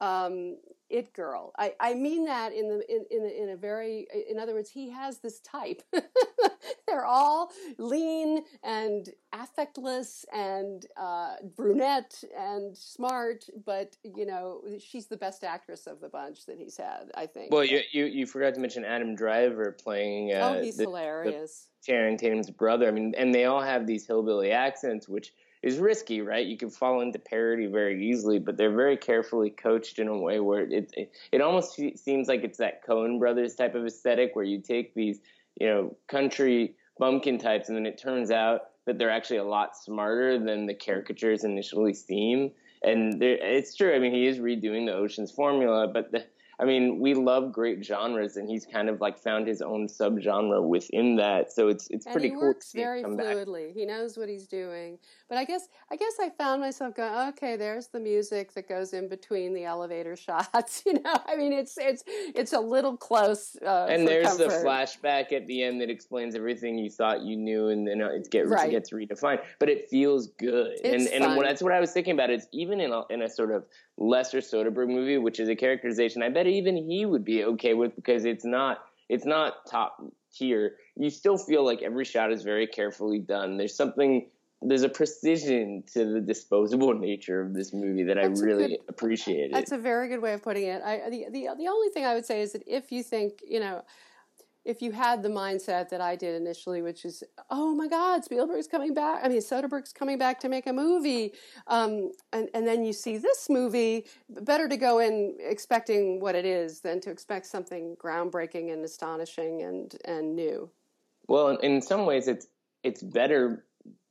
um, 0.00 0.58
it 0.88 1.12
girl. 1.12 1.52
I, 1.58 1.74
I 1.80 1.94
mean 1.94 2.24
that 2.26 2.52
in 2.52 2.68
the 2.68 2.80
in, 2.88 3.04
in 3.10 3.24
a- 3.24 3.42
in 3.42 3.48
a 3.50 3.56
very 3.56 4.06
in 4.30 4.38
other 4.38 4.54
words, 4.54 4.70
he 4.70 4.90
has 4.90 5.18
this 5.18 5.40
type. 5.40 5.82
They're 6.86 7.04
all 7.04 7.50
lean 7.78 8.42
and 8.62 9.08
affectless 9.34 10.24
and 10.32 10.86
uh, 10.96 11.34
brunette 11.56 12.22
and 12.36 12.76
smart, 12.76 13.44
but 13.64 13.96
you 14.04 14.26
know 14.26 14.62
she's 14.78 15.06
the 15.06 15.16
best 15.16 15.44
actress 15.44 15.86
of 15.86 16.00
the 16.00 16.08
bunch 16.08 16.46
that 16.46 16.58
he's 16.58 16.76
had. 16.76 17.10
I 17.14 17.26
think. 17.26 17.52
Well, 17.52 17.64
you, 17.64 17.80
you 17.92 18.04
you 18.06 18.26
forgot 18.26 18.54
to 18.54 18.60
mention 18.60 18.84
Adam 18.84 19.14
Driver 19.14 19.72
playing. 19.72 20.32
Uh, 20.32 20.56
oh, 20.58 20.62
he's 20.62 20.76
the- 20.76 20.84
hilarious. 20.84 21.68
Channing 21.84 22.16
Tatum's 22.18 22.50
brother. 22.50 22.88
I 22.88 22.90
mean, 22.90 23.14
and 23.16 23.32
they 23.32 23.44
all 23.44 23.62
have 23.62 23.86
these 23.86 24.06
hillbilly 24.08 24.50
accents, 24.50 25.08
which 25.08 25.32
is 25.62 25.78
risky, 25.78 26.20
right? 26.20 26.46
You 26.46 26.56
can 26.56 26.70
fall 26.70 27.00
into 27.00 27.18
parody 27.18 27.66
very 27.66 28.08
easily, 28.08 28.38
but 28.38 28.56
they're 28.56 28.74
very 28.74 28.96
carefully 28.96 29.50
coached 29.50 29.98
in 29.98 30.08
a 30.08 30.18
way 30.18 30.40
where 30.40 30.62
it 30.62 30.92
it, 30.96 31.12
it 31.32 31.40
almost 31.40 31.80
seems 31.96 32.28
like 32.28 32.44
it's 32.44 32.58
that 32.58 32.86
Coen 32.86 33.18
Brothers 33.18 33.54
type 33.54 33.74
of 33.74 33.84
aesthetic, 33.84 34.34
where 34.34 34.44
you 34.44 34.60
take 34.60 34.94
these 34.94 35.20
you 35.60 35.66
know 35.66 35.96
country 36.08 36.74
bumpkin 36.98 37.38
types, 37.38 37.68
and 37.68 37.76
then 37.76 37.86
it 37.86 37.98
turns 37.98 38.30
out 38.30 38.70
that 38.86 38.98
they're 38.98 39.10
actually 39.10 39.38
a 39.38 39.44
lot 39.44 39.76
smarter 39.76 40.38
than 40.38 40.66
the 40.66 40.74
caricatures 40.74 41.44
initially 41.44 41.92
seem. 41.92 42.52
And 42.82 43.20
it's 43.22 43.74
true. 43.74 43.94
I 43.94 43.98
mean, 43.98 44.12
he 44.12 44.26
is 44.26 44.38
redoing 44.38 44.86
the 44.86 44.92
Ocean's 44.92 45.32
formula, 45.32 45.88
but 45.88 46.12
the, 46.12 46.24
I 46.58 46.64
mean, 46.64 47.00
we 47.00 47.12
love 47.14 47.52
great 47.52 47.84
genres, 47.84 48.36
and 48.36 48.48
he's 48.48 48.64
kind 48.64 48.88
of 48.88 49.00
like 49.00 49.18
found 49.18 49.46
his 49.46 49.60
own 49.60 49.88
subgenre 49.88 50.66
within 50.66 51.16
that. 51.16 51.52
So 51.52 51.68
it's 51.68 51.86
it's 51.90 52.06
and 52.06 52.12
pretty 52.14 52.28
he 52.28 52.34
cool. 52.34 52.42
works 52.42 52.72
very 52.72 53.02
come 53.02 53.16
back. 53.16 53.36
He 53.74 53.84
knows 53.84 54.16
what 54.16 54.28
he's 54.28 54.46
doing. 54.46 54.98
But 55.28 55.38
I 55.38 55.44
guess 55.44 55.68
I 55.90 55.96
guess 55.96 56.14
I 56.20 56.30
found 56.30 56.62
myself 56.62 56.94
going, 56.94 57.12
okay, 57.30 57.56
there's 57.56 57.88
the 57.88 58.00
music 58.00 58.54
that 58.54 58.68
goes 58.68 58.94
in 58.94 59.08
between 59.08 59.52
the 59.52 59.64
elevator 59.64 60.16
shots. 60.26 60.82
You 60.86 60.94
know, 60.94 61.14
I 61.26 61.36
mean, 61.36 61.52
it's 61.52 61.76
it's 61.76 62.02
it's 62.06 62.52
a 62.54 62.60
little 62.60 62.96
close. 62.96 63.56
Uh, 63.60 63.86
And 63.90 64.08
there's 64.08 64.26
comfort. 64.28 64.44
the 64.48 64.66
flashback 64.66 65.32
at 65.32 65.46
the 65.46 65.62
end 65.62 65.80
that 65.82 65.90
explains 65.90 66.34
everything 66.34 66.78
you 66.78 66.88
thought 66.88 67.20
you 67.22 67.36
knew, 67.36 67.68
and 67.68 67.86
then 67.86 68.00
it 68.00 68.30
gets 68.30 68.48
Right. 68.48 68.68
it 68.68 68.70
gets 68.70 68.92
redefined. 68.92 69.42
But 69.58 69.68
it 69.68 69.88
feels 69.90 70.28
good, 70.38 70.78
and 70.84 71.02
It's 71.02 71.10
and 71.10 71.36
what, 71.36 71.46
that's 71.46 71.62
what 71.62 71.72
I 71.72 71.80
was 71.80 71.92
thinking 71.92 72.14
about. 72.14 72.30
Is 72.30 72.48
even 72.52 72.80
in 72.80 72.92
a, 72.92 73.02
in 73.10 73.20
a 73.22 73.28
sort 73.28 73.50
of 73.50 73.66
lesser 73.98 74.38
Soderbergh 74.38 74.88
movie, 74.88 75.18
which 75.18 75.40
is 75.40 75.48
a 75.48 75.56
characterization, 75.56 76.22
I 76.22 76.28
bet 76.28 76.46
even 76.46 76.76
he 76.76 77.06
would 77.06 77.24
be 77.24 77.44
okay 77.44 77.74
with 77.74 77.94
because 77.96 78.24
it's 78.24 78.44
not 78.44 78.84
it's 79.08 79.24
not 79.24 79.66
top 79.70 80.02
tier. 80.34 80.76
You 80.96 81.10
still 81.10 81.38
feel 81.38 81.64
like 81.64 81.82
every 81.82 82.04
shot 82.04 82.32
is 82.32 82.42
very 82.42 82.66
carefully 82.66 83.18
done. 83.18 83.56
There's 83.56 83.74
something. 83.74 84.26
There's 84.62 84.82
a 84.82 84.88
precision 84.88 85.84
to 85.92 86.06
the 86.06 86.20
disposable 86.20 86.94
nature 86.98 87.42
of 87.42 87.52
this 87.52 87.74
movie 87.74 88.04
that 88.04 88.16
That's 88.16 88.40
I 88.40 88.44
really 88.44 88.64
appreciate. 88.64 88.88
appreciated. 88.88 89.54
That's 89.54 89.72
a 89.72 89.78
very 89.78 90.08
good 90.08 90.22
way 90.22 90.32
of 90.32 90.42
putting 90.42 90.64
it. 90.64 90.82
I, 90.82 91.10
the, 91.10 91.26
the 91.30 91.48
the 91.58 91.68
only 91.68 91.88
thing 91.90 92.06
I 92.06 92.14
would 92.14 92.24
say 92.24 92.40
is 92.40 92.52
that 92.52 92.62
if 92.66 92.90
you 92.90 93.02
think, 93.02 93.40
you 93.46 93.60
know, 93.60 93.84
if 94.66 94.82
you 94.82 94.90
had 94.90 95.22
the 95.22 95.28
mindset 95.28 95.88
that 95.90 96.00
I 96.00 96.16
did 96.16 96.34
initially, 96.34 96.82
which 96.82 97.04
is, 97.04 97.22
oh 97.50 97.74
my 97.74 97.86
God, 97.86 98.24
Spielberg's 98.24 98.66
coming 98.66 98.92
back. 98.92 99.20
I 99.22 99.28
mean, 99.28 99.40
Soderbergh's 99.40 99.92
coming 99.92 100.18
back 100.18 100.40
to 100.40 100.48
make 100.48 100.66
a 100.66 100.72
movie, 100.72 101.32
um, 101.68 102.10
and 102.32 102.48
and 102.52 102.66
then 102.66 102.84
you 102.84 102.92
see 102.92 103.16
this 103.16 103.48
movie. 103.48 104.06
Better 104.28 104.68
to 104.68 104.76
go 104.76 104.98
in 104.98 105.36
expecting 105.38 106.20
what 106.20 106.34
it 106.34 106.44
is 106.44 106.80
than 106.80 107.00
to 107.02 107.10
expect 107.10 107.46
something 107.46 107.96
groundbreaking 107.96 108.72
and 108.72 108.84
astonishing 108.84 109.62
and 109.62 109.94
and 110.04 110.34
new. 110.34 110.68
Well, 111.28 111.56
in, 111.56 111.80
some 111.80 112.04
ways, 112.04 112.26
it's 112.26 112.48
it's 112.82 113.02
better 113.02 113.64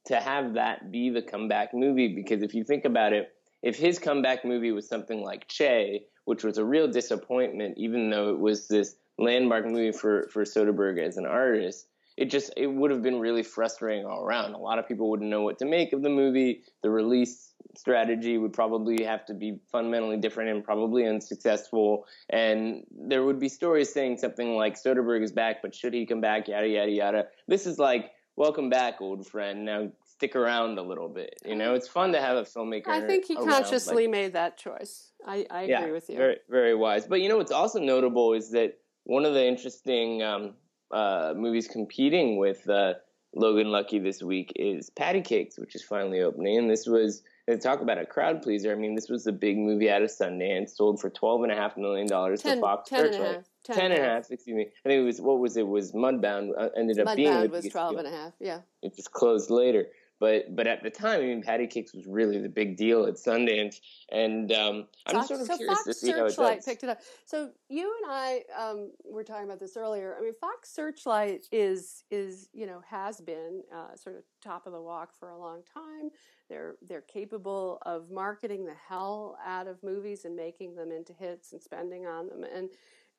to 0.05 0.19
have 0.19 0.53
that 0.53 0.91
be 0.91 1.09
the 1.09 1.21
comeback 1.21 1.73
movie 1.73 2.15
because 2.15 2.41
if 2.41 2.53
you 2.53 2.63
think 2.63 2.85
about 2.85 3.11
it, 3.11 3.33
if 3.61 3.75
his 3.75 3.99
comeback 3.99 4.45
movie 4.45 4.71
was 4.71 4.87
something 4.87 5.21
like 5.21 5.47
Che, 5.49 6.05
which 6.23 6.43
was 6.43 6.57
a 6.57 6.63
real 6.63 6.87
disappointment, 6.87 7.77
even 7.77 8.09
though 8.09 8.29
it 8.29 8.39
was 8.39 8.67
this 8.67 8.95
landmark 9.17 9.65
movie 9.65 9.91
for 9.91 10.27
for 10.31 10.43
Soderbergh 10.43 10.99
as 10.99 11.17
an 11.17 11.25
artist, 11.25 11.87
it 12.17 12.25
just 12.25 12.51
it 12.57 12.67
would 12.67 12.91
have 12.91 13.01
been 13.01 13.19
really 13.19 13.43
frustrating 13.43 14.05
all 14.05 14.23
around. 14.23 14.53
A 14.53 14.57
lot 14.57 14.79
of 14.79 14.87
people 14.87 15.09
wouldn't 15.09 15.29
know 15.29 15.41
what 15.41 15.59
to 15.59 15.65
make 15.65 15.93
of 15.93 16.01
the 16.01 16.09
movie. 16.09 16.63
The 16.83 16.89
release 16.89 17.53
strategy 17.77 18.37
would 18.37 18.53
probably 18.53 19.03
have 19.03 19.25
to 19.25 19.33
be 19.33 19.59
fundamentally 19.71 20.17
different 20.17 20.49
and 20.49 20.63
probably 20.63 21.05
unsuccessful. 21.05 22.05
And 22.29 22.83
there 22.91 23.23
would 23.23 23.39
be 23.39 23.49
stories 23.49 23.91
saying 23.91 24.17
something 24.17 24.55
like 24.55 24.81
Soderbergh 24.81 25.23
is 25.23 25.31
back, 25.31 25.61
but 25.61 25.75
should 25.75 25.93
he 25.93 26.05
come 26.05 26.21
back? 26.21 26.47
Yada 26.47 26.67
yada 26.67 26.91
yada. 26.91 27.27
This 27.47 27.65
is 27.65 27.79
like 27.79 28.11
welcome 28.37 28.69
back, 28.69 29.01
old 29.01 29.27
friend. 29.27 29.65
Now 29.65 29.91
stick 30.05 30.35
around 30.35 30.77
a 30.77 30.81
little 30.81 31.09
bit. 31.09 31.35
You 31.43 31.55
know, 31.55 31.73
it's 31.73 31.87
fun 31.87 32.13
to 32.13 32.21
have 32.21 32.37
a 32.37 32.43
filmmaker. 32.43 32.87
I 32.87 33.01
think 33.01 33.25
he 33.25 33.35
around, 33.35 33.49
consciously 33.49 34.03
like- 34.03 34.11
made 34.11 34.33
that 34.33 34.57
choice. 34.57 35.11
I, 35.27 35.45
I 35.49 35.63
yeah, 35.63 35.79
agree 35.81 35.91
with 35.91 36.09
you. 36.09 36.17
Very, 36.17 36.37
very 36.49 36.75
wise. 36.75 37.07
But 37.07 37.21
you 37.21 37.29
know 37.29 37.37
what's 37.37 37.51
also 37.51 37.79
notable 37.79 38.33
is 38.33 38.51
that 38.51 38.77
one 39.05 39.25
of 39.25 39.33
the 39.33 39.45
interesting 39.45 40.21
um, 40.21 40.53
uh, 40.91 41.33
movies 41.35 41.67
competing 41.67 42.37
with 42.37 42.67
uh, 42.69 42.93
Logan 43.33 43.71
Lucky 43.71 43.99
this 43.99 44.21
week 44.21 44.51
is 44.55 44.89
Patti 44.89 45.21
Cakes, 45.21 45.57
which 45.57 45.75
is 45.75 45.83
finally 45.83 46.21
opening. 46.21 46.57
And 46.57 46.69
this 46.69 46.85
was 46.85 47.23
talk 47.61 47.81
about 47.81 47.97
a 47.97 48.05
crowd 48.05 48.41
pleaser. 48.41 48.71
I 48.71 48.75
mean, 48.75 48.95
this 48.95 49.09
was 49.09 49.23
the 49.23 49.31
big 49.31 49.57
movie 49.57 49.89
out 49.89 50.01
of 50.01 50.09
Sundance, 50.09 50.71
sold 50.71 50.99
for 50.99 51.09
twelve 51.09 51.43
and 51.43 51.51
a 51.51 51.55
half 51.55 51.77
million 51.77 52.07
dollars 52.07 52.41
to 52.41 52.49
Ten, 52.49 52.61
Fox 52.61 52.89
ten 52.89 53.05
and 53.05 53.15
half. 53.15 53.43
Ten 53.63 53.91
and 53.91 53.99
a 53.99 54.03
half, 54.03 54.29
excuse 54.31 54.55
me. 54.55 54.67
I 54.85 54.89
think 54.89 55.01
it 55.01 55.05
was 55.05 55.21
what 55.21 55.39
was 55.39 55.57
it? 55.57 55.67
Was 55.67 55.91
Mudbound 55.91 56.51
uh, 56.57 56.69
ended 56.77 56.99
up 56.99 57.15
being 57.15 57.29
Mudbound 57.29 57.49
was 57.51 57.63
biggest 57.63 57.71
12 57.71 57.91
deal 57.91 57.99
and 57.99 58.07
a 58.07 58.11
half. 58.11 58.33
Yeah. 58.39 58.59
it 58.81 58.95
just 58.95 59.11
closed 59.11 59.49
later. 59.49 59.87
But 60.19 60.55
but 60.55 60.65
at 60.65 60.81
the 60.81 60.89
time, 60.89 61.19
I 61.21 61.23
mean, 61.23 61.41
Patti 61.41 61.67
Cakes 61.67 61.93
was 61.93 62.05
really 62.07 62.39
the 62.39 62.49
big 62.49 62.77
deal 62.77 63.05
at 63.05 63.15
Sundance, 63.15 63.81
and 64.11 64.51
um, 64.53 64.87
I'm 65.05 65.15
Fox- 65.15 65.27
sort 65.27 65.41
of 65.41 65.47
so 65.47 65.57
curious 65.57 65.77
Fox 65.79 65.87
to 65.87 65.93
see 65.93 66.11
how 66.11 66.25
it 66.25 66.35
does. 66.35 66.65
picked 66.65 66.83
it 66.83 66.89
up. 66.89 66.99
So 67.25 67.49
you 67.67 67.93
and 68.01 68.11
I 68.11 68.43
um, 68.57 68.91
were 69.03 69.23
talking 69.23 69.43
about 69.43 69.59
this 69.59 69.75
earlier. 69.75 70.15
I 70.17 70.23
mean, 70.23 70.33
Fox 70.39 70.73
Searchlight 70.73 71.47
is 71.51 72.03
is 72.11 72.49
you 72.53 72.65
know 72.65 72.81
has 72.89 73.19
been 73.19 73.61
uh, 73.73 73.95
sort 73.95 74.15
of 74.15 74.23
top 74.41 74.67
of 74.67 74.73
the 74.73 74.81
walk 74.81 75.13
for 75.13 75.29
a 75.29 75.37
long 75.37 75.61
time. 75.73 76.09
They're 76.49 76.75
they're 76.87 77.01
capable 77.01 77.79
of 77.85 78.09
marketing 78.09 78.65
the 78.65 78.75
hell 78.87 79.37
out 79.45 79.67
of 79.67 79.83
movies 79.83 80.23
and 80.23 80.35
making 80.35 80.75
them 80.75 80.91
into 80.91 81.11
hits 81.11 81.51
and 81.51 81.61
spending 81.61 82.05
on 82.05 82.29
them. 82.29 82.43
And 82.43 82.69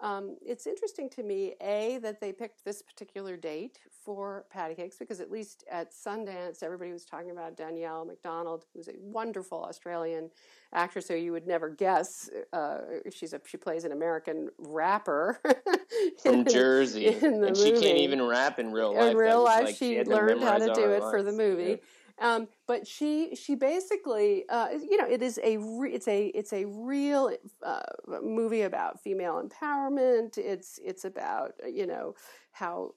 Um, 0.00 0.36
it's 0.44 0.66
interesting 0.66 1.08
to 1.10 1.22
me, 1.22 1.54
A, 1.62 1.98
that 2.02 2.20
they 2.20 2.30
picked 2.30 2.64
this 2.64 2.82
particular 2.82 3.36
date 3.36 3.78
for 4.04 4.44
Patti 4.50 4.74
Cakes 4.74 4.96
because 4.98 5.20
at 5.20 5.30
least 5.30 5.64
at 5.70 5.92
Sundance, 5.92 6.62
everybody 6.62 6.92
was 6.92 7.06
talking 7.06 7.30
about 7.30 7.56
Danielle 7.56 8.04
Macdonald, 8.04 8.66
who's 8.74 8.88
a 8.88 8.94
wonderful 9.00 9.64
Australian 9.64 10.30
actress 10.74 11.08
who 11.08 11.14
you 11.14 11.32
would 11.32 11.46
never 11.46 11.70
guess. 11.70 12.28
Uh, 12.52 12.78
she's 13.10 13.32
a, 13.32 13.40
she 13.46 13.56
plays 13.56 13.84
an 13.84 13.92
American 13.92 14.50
rapper. 14.58 15.40
From 16.22 16.44
Jersey. 16.44 17.06
in 17.06 17.42
and 17.42 17.56
she 17.56 17.72
can't 17.72 17.98
even 17.98 18.22
rap 18.22 18.58
in 18.58 18.72
real 18.72 18.94
life. 18.94 19.12
In 19.12 19.16
real 19.16 19.42
life, 19.42 19.64
like 19.64 19.76
she 19.76 19.94
had 19.94 20.08
learned 20.08 20.42
how 20.42 20.58
to 20.58 20.74
do 20.74 20.90
it 20.90 21.00
for 21.00 21.22
the 21.22 21.32
movie. 21.32 21.64
Yeah. 21.64 21.76
Um, 22.18 22.48
but 22.66 22.86
she 22.86 23.34
she 23.36 23.54
basically 23.54 24.44
uh, 24.48 24.68
you 24.72 24.96
know 24.96 25.06
it 25.06 25.22
is 25.22 25.38
a 25.42 25.58
re- 25.58 25.92
it's 25.92 26.08
a 26.08 26.26
it's 26.28 26.52
a 26.52 26.64
real 26.64 27.30
uh, 27.62 27.80
movie 28.22 28.62
about 28.62 29.02
female 29.02 29.42
empowerment. 29.42 30.38
It's 30.38 30.80
it's 30.82 31.04
about 31.04 31.52
you 31.70 31.86
know 31.86 32.14
how 32.52 32.92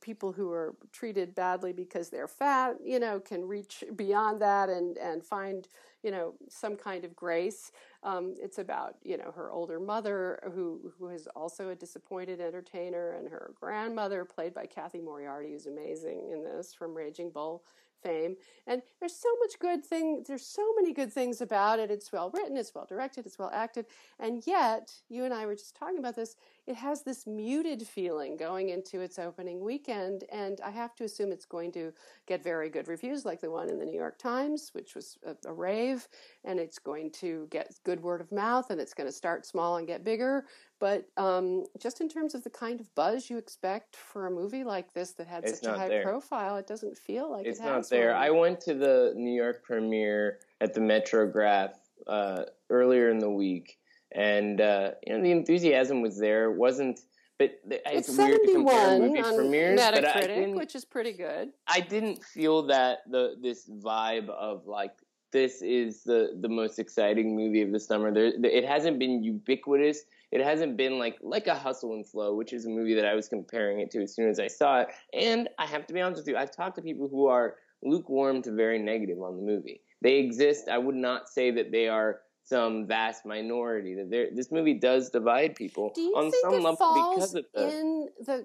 people 0.00 0.32
who 0.32 0.50
are 0.50 0.74
treated 0.90 1.36
badly 1.36 1.72
because 1.72 2.10
they're 2.10 2.26
fat 2.26 2.74
you 2.84 2.98
know 2.98 3.20
can 3.20 3.44
reach 3.46 3.84
beyond 3.94 4.40
that 4.42 4.68
and 4.68 4.96
and 4.98 5.24
find 5.24 5.68
you 6.02 6.10
know 6.10 6.34
some 6.48 6.76
kind 6.76 7.04
of 7.04 7.14
grace. 7.14 7.70
Um, 8.02 8.34
it's 8.42 8.58
about 8.58 8.96
you 9.04 9.16
know 9.16 9.30
her 9.36 9.52
older 9.52 9.78
mother 9.78 10.40
who 10.52 10.92
who 10.98 11.08
is 11.08 11.28
also 11.36 11.70
a 11.70 11.74
disappointed 11.76 12.40
entertainer 12.40 13.12
and 13.12 13.28
her 13.28 13.52
grandmother 13.54 14.24
played 14.24 14.52
by 14.52 14.66
Cathy 14.66 15.00
Moriarty 15.00 15.52
who's 15.52 15.66
amazing 15.66 16.30
in 16.32 16.42
this 16.42 16.74
from 16.74 16.92
Raging 16.92 17.30
Bull 17.30 17.62
fame. 18.04 18.36
And 18.66 18.82
there's 19.00 19.16
so 19.16 19.28
much 19.40 19.58
good 19.58 19.84
thing. 19.84 20.22
There's 20.26 20.46
so 20.46 20.62
many 20.76 20.92
good 20.92 21.12
things 21.12 21.40
about 21.40 21.78
it. 21.78 21.90
It's 21.90 22.12
well 22.12 22.30
written. 22.32 22.56
It's 22.56 22.74
well 22.74 22.86
directed. 22.86 23.26
It's 23.26 23.38
well 23.38 23.50
acted. 23.52 23.86
And 24.20 24.46
yet, 24.46 24.92
you 25.08 25.24
and 25.24 25.34
I 25.34 25.46
were 25.46 25.56
just 25.56 25.74
talking 25.74 25.98
about 25.98 26.14
this. 26.14 26.36
It 26.66 26.76
has 26.76 27.02
this 27.02 27.26
muted 27.26 27.82
feeling 27.86 28.38
going 28.38 28.70
into 28.70 29.00
its 29.00 29.18
opening 29.18 29.62
weekend, 29.62 30.24
and 30.32 30.58
I 30.64 30.70
have 30.70 30.94
to 30.96 31.04
assume 31.04 31.30
it's 31.30 31.44
going 31.44 31.72
to 31.72 31.92
get 32.26 32.42
very 32.42 32.70
good 32.70 32.88
reviews, 32.88 33.26
like 33.26 33.42
the 33.42 33.50
one 33.50 33.68
in 33.68 33.78
the 33.78 33.84
New 33.84 33.98
York 33.98 34.18
Times, 34.18 34.70
which 34.72 34.94
was 34.94 35.18
a, 35.26 35.36
a 35.46 35.52
rave, 35.52 36.08
and 36.44 36.58
it's 36.58 36.78
going 36.78 37.10
to 37.12 37.46
get 37.50 37.74
good 37.84 38.02
word 38.02 38.22
of 38.22 38.32
mouth, 38.32 38.70
and 38.70 38.80
it's 38.80 38.94
going 38.94 39.06
to 39.08 39.12
start 39.12 39.44
small 39.44 39.76
and 39.76 39.86
get 39.86 40.04
bigger. 40.04 40.46
But 40.80 41.06
um, 41.18 41.64
just 41.78 42.00
in 42.00 42.08
terms 42.08 42.34
of 42.34 42.42
the 42.44 42.50
kind 42.50 42.80
of 42.80 42.94
buzz 42.94 43.28
you 43.28 43.36
expect 43.36 43.94
for 43.96 44.26
a 44.26 44.30
movie 44.30 44.64
like 44.64 44.92
this 44.94 45.12
that 45.12 45.26
had 45.26 45.44
It's 45.44 45.60
such 45.60 45.68
a 45.68 45.78
high 45.78 45.88
there. 45.88 46.02
profile, 46.02 46.56
it 46.56 46.66
doesn't 46.66 46.96
feel 46.96 47.30
like 47.30 47.44
It's 47.46 47.60
it 47.60 47.64
not 47.64 47.88
there. 47.90 48.12
one. 48.12 48.22
I 48.22 48.30
went 48.30 48.60
to 48.62 48.74
the 48.74 49.12
New 49.16 49.34
York 49.34 49.62
premiere 49.62 50.38
at 50.62 50.72
the 50.72 50.80
Metrograph 50.80 51.74
uh, 52.06 52.44
earlier 52.70 53.10
in 53.10 53.18
the 53.18 53.30
week, 53.30 53.78
and 54.14 54.60
uh, 54.60 54.92
you 55.06 55.14
know 55.14 55.22
the 55.22 55.30
enthusiasm 55.30 56.00
was 56.00 56.18
there. 56.18 56.50
It 56.50 56.56
wasn't, 56.56 57.00
but 57.38 57.52
th- 57.68 57.82
it's, 57.86 58.08
it's, 58.08 58.18
weird 58.18 58.40
to 58.44 58.52
compare 58.52 58.90
71 58.90 59.08
movie 59.08 59.20
on 59.20 59.36
premieres. 59.36 59.80
But 59.80 60.04
I 60.04 60.22
Metacritic, 60.22 60.54
which 60.54 60.74
is 60.74 60.84
pretty 60.84 61.12
good. 61.12 61.50
I 61.66 61.80
didn't 61.80 62.24
feel 62.24 62.66
that 62.66 62.98
the 63.10 63.34
this 63.40 63.68
vibe 63.68 64.28
of 64.28 64.66
like 64.66 64.92
this 65.32 65.62
is 65.62 66.04
the 66.04 66.38
the 66.40 66.48
most 66.48 66.78
exciting 66.78 67.34
movie 67.36 67.62
of 67.62 67.72
the 67.72 67.80
summer. 67.80 68.12
There, 68.12 68.32
it 68.44 68.64
hasn't 68.64 68.98
been 68.98 69.22
ubiquitous. 69.22 70.04
It 70.30 70.40
hasn't 70.40 70.76
been 70.76 70.98
like 70.98 71.18
like 71.20 71.48
a 71.48 71.54
Hustle 71.54 71.94
and 71.94 72.06
Flow, 72.06 72.34
which 72.34 72.52
is 72.52 72.66
a 72.66 72.70
movie 72.70 72.94
that 72.94 73.04
I 73.04 73.14
was 73.14 73.28
comparing 73.28 73.80
it 73.80 73.90
to 73.92 74.02
as 74.02 74.14
soon 74.14 74.28
as 74.28 74.38
I 74.38 74.46
saw 74.46 74.80
it. 74.82 74.88
And 75.12 75.48
I 75.58 75.66
have 75.66 75.86
to 75.88 75.94
be 75.94 76.00
honest 76.00 76.20
with 76.20 76.28
you, 76.28 76.36
I've 76.36 76.54
talked 76.54 76.76
to 76.76 76.82
people 76.82 77.08
who 77.08 77.26
are 77.26 77.56
lukewarm 77.82 78.42
to 78.42 78.52
very 78.52 78.78
negative 78.78 79.20
on 79.20 79.36
the 79.36 79.42
movie. 79.42 79.80
They 80.02 80.16
exist. 80.18 80.68
I 80.68 80.78
would 80.78 80.94
not 80.94 81.28
say 81.28 81.50
that 81.50 81.72
they 81.72 81.88
are 81.88 82.20
some 82.44 82.86
vast 82.86 83.24
minority. 83.26 83.94
That 83.94 84.10
there, 84.10 84.28
this 84.32 84.52
movie 84.52 84.74
does 84.74 85.10
divide 85.10 85.54
people 85.56 85.92
Do 85.94 86.02
you 86.02 86.12
on 86.14 86.30
think 86.30 86.42
some 86.44 86.54
it 86.54 86.62
level 86.62 86.76
falls 86.76 87.14
because 87.16 87.34
of 87.34 87.44
the. 87.54 87.78
in 87.78 88.08
the 88.24 88.44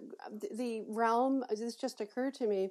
the 0.55 0.83
realm? 0.87 1.43
This 1.49 1.75
just 1.75 2.01
occurred 2.01 2.33
to 2.35 2.47
me. 2.47 2.69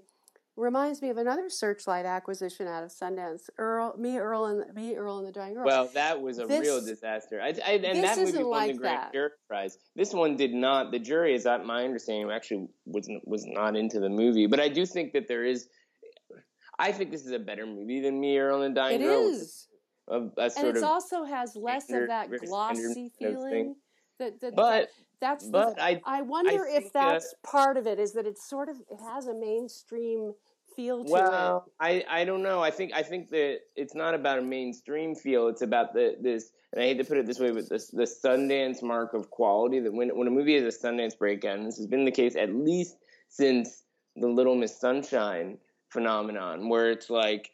Reminds 0.56 1.00
me 1.02 1.08
of 1.10 1.18
another 1.18 1.48
Searchlight 1.48 2.04
acquisition 2.04 2.66
out 2.66 2.82
of 2.82 2.90
Sundance. 2.90 3.48
Earl, 3.58 3.94
me, 3.96 4.18
Earl, 4.18 4.46
and 4.46 4.74
me, 4.74 4.96
Earl, 4.96 5.18
and 5.18 5.28
the 5.28 5.30
Dying 5.30 5.54
Girl. 5.54 5.64
Well, 5.64 5.88
that 5.94 6.20
was 6.20 6.40
a 6.40 6.46
This- 6.46 6.62
real 6.62 6.84
disaster. 6.84 7.40
I, 7.40 7.54
I, 7.64 7.70
and 7.74 8.02
that 8.02 8.18
movie 8.18 8.30
isn't 8.30 8.40
won 8.48 8.50
like 8.50 8.72
the 8.72 8.78
Grand 8.78 8.96
that. 9.02 9.12
Jury 9.12 9.30
Prize. 9.48 9.78
This 9.94 10.12
one 10.12 10.36
did 10.36 10.52
not. 10.52 10.90
The 10.90 10.98
jury, 10.98 11.36
is 11.36 11.46
at 11.46 11.64
my 11.64 11.84
understanding, 11.84 12.28
actually 12.32 12.66
was 12.86 13.08
was 13.24 13.44
not 13.46 13.76
into 13.76 14.00
the 14.00 14.08
movie. 14.08 14.46
But 14.48 14.58
I 14.58 14.68
do 14.68 14.84
think 14.84 15.12
that 15.12 15.28
there 15.28 15.44
is. 15.44 15.68
I 16.76 16.90
think 16.90 17.12
this 17.12 17.24
is 17.24 17.30
a 17.32 17.38
better 17.38 17.64
movie 17.66 18.00
than 18.00 18.18
Me, 18.20 18.36
Earl, 18.38 18.62
and 18.62 18.74
the 18.74 18.80
Dying 18.80 19.00
it 19.00 19.04
Girl. 19.04 19.28
is, 19.28 19.67
A, 20.10 20.16
a 20.16 20.42
and 20.44 20.52
sort 20.52 20.66
it 20.66 20.76
of, 20.78 20.84
also 20.84 21.24
has 21.24 21.54
less 21.56 21.90
of 21.90 22.08
that 22.08 22.30
glossy 22.46 23.06
of 23.06 23.12
feeling. 23.18 23.76
That, 24.18 24.40
that, 24.40 24.56
but 24.56 24.90
that's 25.20 25.48
the- 25.48 25.74
I 25.78 26.00
I 26.04 26.22
wonder 26.22 26.64
if 26.66 26.84
think, 26.84 26.96
uh, 26.96 27.12
that's 27.12 27.34
part 27.42 27.76
of 27.76 27.86
it. 27.86 27.98
Is 27.98 28.12
that 28.14 28.26
it's 28.26 28.48
sort 28.48 28.68
of 28.68 28.76
it 28.90 29.00
has 29.00 29.26
a 29.26 29.34
mainstream 29.34 30.32
feel 30.74 31.04
to 31.04 31.10
Well, 31.10 31.70
I, 31.80 32.04
I 32.08 32.24
don't 32.24 32.42
know. 32.42 32.62
I 32.62 32.70
think 32.70 32.92
I 32.94 33.02
think 33.02 33.30
that 33.30 33.60
it's 33.76 33.94
not 33.94 34.14
about 34.14 34.38
a 34.38 34.42
mainstream 34.42 35.14
feel. 35.14 35.48
It's 35.48 35.62
about 35.62 35.92
the 35.92 36.16
this, 36.20 36.50
and 36.72 36.82
I 36.82 36.86
hate 36.86 36.98
to 36.98 37.04
put 37.04 37.16
it 37.18 37.26
this 37.26 37.38
way, 37.38 37.50
but 37.50 37.68
this 37.68 37.88
the 37.88 38.04
Sundance 38.04 38.82
mark 38.82 39.14
of 39.14 39.30
quality. 39.30 39.80
That 39.80 39.92
when 39.92 40.08
when 40.16 40.26
a 40.26 40.30
movie 40.30 40.60
has 40.60 40.74
a 40.74 40.78
Sundance 40.78 41.18
breakout, 41.18 41.58
and 41.58 41.66
this 41.66 41.76
has 41.76 41.86
been 41.86 42.04
the 42.04 42.10
case 42.12 42.36
at 42.36 42.54
least 42.54 42.96
since 43.28 43.82
the 44.16 44.28
Little 44.28 44.54
Miss 44.56 44.78
Sunshine 44.78 45.58
phenomenon, 45.90 46.68
where 46.68 46.90
it's 46.90 47.10
like 47.10 47.50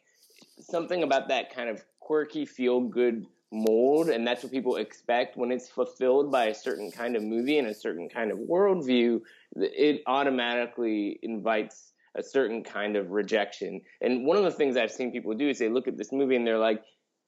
something 0.59 1.03
about 1.03 1.27
that 1.29 1.53
kind 1.53 1.69
of 1.69 1.83
quirky, 2.05 2.45
feel 2.45 2.81
good 2.81 3.25
mold, 3.51 4.09
and 4.09 4.27
that's 4.27 4.43
what 4.43 4.51
people 4.51 4.75
expect 4.75 5.37
when 5.37 5.51
it's 5.51 5.67
fulfilled 5.67 6.31
by 6.31 6.45
a 6.45 6.53
certain 6.53 6.91
kind 6.91 7.15
of 7.15 7.23
movie 7.23 7.57
and 7.57 7.67
a 7.67 7.73
certain 7.73 8.07
kind 8.07 8.31
of 8.31 8.37
worldview. 8.37 9.19
It 9.55 10.03
automatically 10.05 11.19
invites 11.23 11.93
a 12.15 12.21
certain 12.21 12.63
kind 12.63 12.95
of 12.95 13.11
rejection. 13.11 13.81
And 14.01 14.25
one 14.25 14.37
of 14.37 14.43
the 14.43 14.51
things 14.51 14.77
I've 14.77 14.91
seen 14.91 15.11
people 15.11 15.33
do 15.33 15.49
is 15.49 15.57
they 15.57 15.69
look 15.69 15.87
at 15.87 15.97
this 15.97 16.11
movie 16.11 16.35
and 16.35 16.45
they're 16.45 16.59
like, 16.59 16.81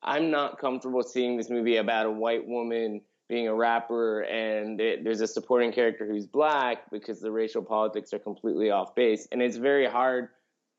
I'm 0.04 0.30
not 0.30 0.60
comfortable 0.60 1.02
seeing 1.02 1.38
this 1.38 1.50
movie 1.50 1.78
about 1.78 2.06
a 2.06 2.12
white 2.12 2.48
woman 2.48 3.02
being 3.28 3.48
a 3.48 3.54
rapper 3.54 4.22
and 4.22 4.80
it, 4.80 5.04
there's 5.04 5.20
a 5.22 5.28
supporting 5.28 5.74
character 5.74 6.08
who's 6.08 6.26
black 6.26 6.90
because 6.92 7.20
the 7.20 7.32
racial 7.32 7.62
politics 7.62 8.13
are 8.13 8.20
completely 8.20 8.70
off 8.70 8.96
base. 8.96 9.28
And 9.32 9.42
it's 9.42 9.58
very 9.58 9.88
hard 9.88 10.30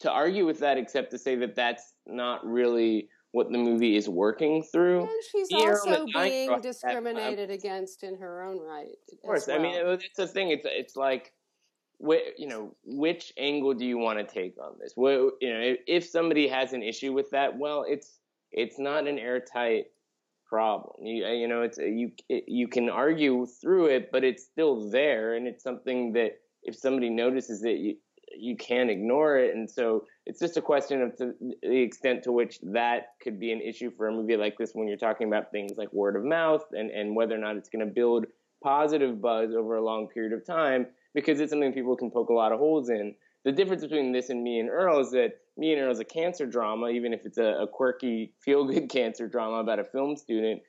to 0.01 0.11
argue 0.11 0.47
with 0.47 0.61
that 0.61 0.79
except 0.79 1.11
to 1.11 1.19
say 1.19 1.35
that 1.37 1.57
that's 1.57 1.93
not 2.07 2.47
really 2.47 3.09
what 3.33 3.53
the 3.53 3.59
movie 3.59 3.97
is 3.97 4.09
working 4.09 4.63
through. 4.63 5.03
And 5.03 5.23
she's 5.31 5.49
also 5.53 6.07
being 6.07 6.61
discriminated 6.61 7.51
against 7.51 8.03
in 8.03 8.17
her 8.19 8.43
own 8.43 8.59
right. 8.61 8.97
Of 9.13 9.21
course, 9.23 9.49
I 9.49 9.59
mean 9.59 9.85
that's 9.85 10.17
the 10.17 10.27
thing. 10.27 10.51
It's 10.51 10.67
it's 10.69 10.97
like, 10.97 11.33
you 12.01 12.47
know, 12.47 12.75
which 12.85 13.33
angle 13.39 13.75
do 13.75 13.85
you 13.85 13.99
want 13.99 14.19
to 14.19 14.25
take 14.25 14.55
on 14.63 14.77
this? 14.81 14.95
Well, 14.97 15.33
you 15.41 15.53
know, 15.53 15.61
if, 15.61 15.79
if 15.87 16.07
somebody 16.07 16.49
has 16.49 16.73
an 16.73 16.83
issue 16.83 17.13
with 17.13 17.31
that, 17.31 17.59
well, 17.59 17.85
it's 17.87 18.19
it's 18.51 18.79
not 18.79 19.07
an 19.07 19.19
airtight 19.19 19.87
problem. 20.47 21.05
You 21.05 21.27
you 21.27 21.49
know, 21.49 21.63
it's 21.63 21.79
you 21.79 22.13
you 22.29 22.67
can 22.67 22.89
argue 22.89 23.47
through 23.47 23.87
it, 23.87 24.11
but 24.11 24.25
it's 24.25 24.45
still 24.45 24.89
there, 24.91 25.35
and 25.35 25.47
it's 25.47 25.63
something 25.63 26.15
that 26.15 26.39
if 26.63 26.77
somebody 26.77 27.11
notices 27.11 27.63
it, 27.65 27.79
you 27.79 27.97
you 28.39 28.57
can't 28.57 28.91
ignore 28.91 29.39
it, 29.39 29.55
and 29.55 29.71
so 29.71 30.05
it's 30.27 30.41
just 30.41 30.57
a 30.57 30.63
question 30.63 31.03
of 31.03 31.17
the 31.17 31.83
extent 31.83 32.23
to 32.25 32.33
which 32.33 32.59
that 32.63 33.15
could 33.23 33.41
be 33.41 33.53
an 33.53 33.61
issue 33.61 33.91
for 33.97 34.09
a 34.09 34.13
movie 34.13 34.37
like 34.37 34.57
this 34.59 34.73
when 34.75 34.89
you're 34.89 34.97
talking 34.97 35.27
about 35.27 35.51
things 35.51 35.73
like 35.77 35.93
word 35.93 36.17
of 36.17 36.25
mouth 36.25 36.65
and, 36.73 36.91
and 36.91 37.17
whether 37.17 37.35
or 37.35 37.39
not 37.39 37.57
it's 37.57 37.69
going 37.69 37.87
to 37.87 37.93
build 37.93 38.27
positive 38.63 39.21
buzz 39.21 39.55
over 39.55 39.77
a 39.77 39.85
long 39.85 40.09
period 40.09 40.33
of 40.33 40.45
time 40.45 40.87
because 41.15 41.41
it's 41.41 41.51
something 41.51 41.73
people 41.73 41.97
can 41.97 42.11
poke 42.11 42.29
a 42.29 42.35
lot 42.35 42.53
of 42.53 42.59
holes 42.59 42.91
in. 42.91 43.15
The 43.45 43.53
difference 43.53 43.83
between 43.83 44.13
this 44.13 44.31
and 44.31 44.43
Me 44.43 44.59
and 44.59 44.69
Earl 44.69 45.01
is 45.01 45.11
that 45.13 45.33
Me 45.57 45.73
and 45.73 45.81
Earl 45.81 45.93
is 45.93 46.01
a 46.01 46.05
cancer 46.05 46.47
drama, 46.47 46.89
even 46.91 47.13
if 47.13 47.25
it's 47.25 47.39
a, 47.39 47.63
a 47.63 47.67
quirky, 47.67 48.33
feel 48.45 48.65
good 48.65 48.89
cancer 48.91 49.29
drama 49.29 49.57
about 49.57 49.79
a 49.79 49.85
film 49.85 50.17
student. 50.17 50.61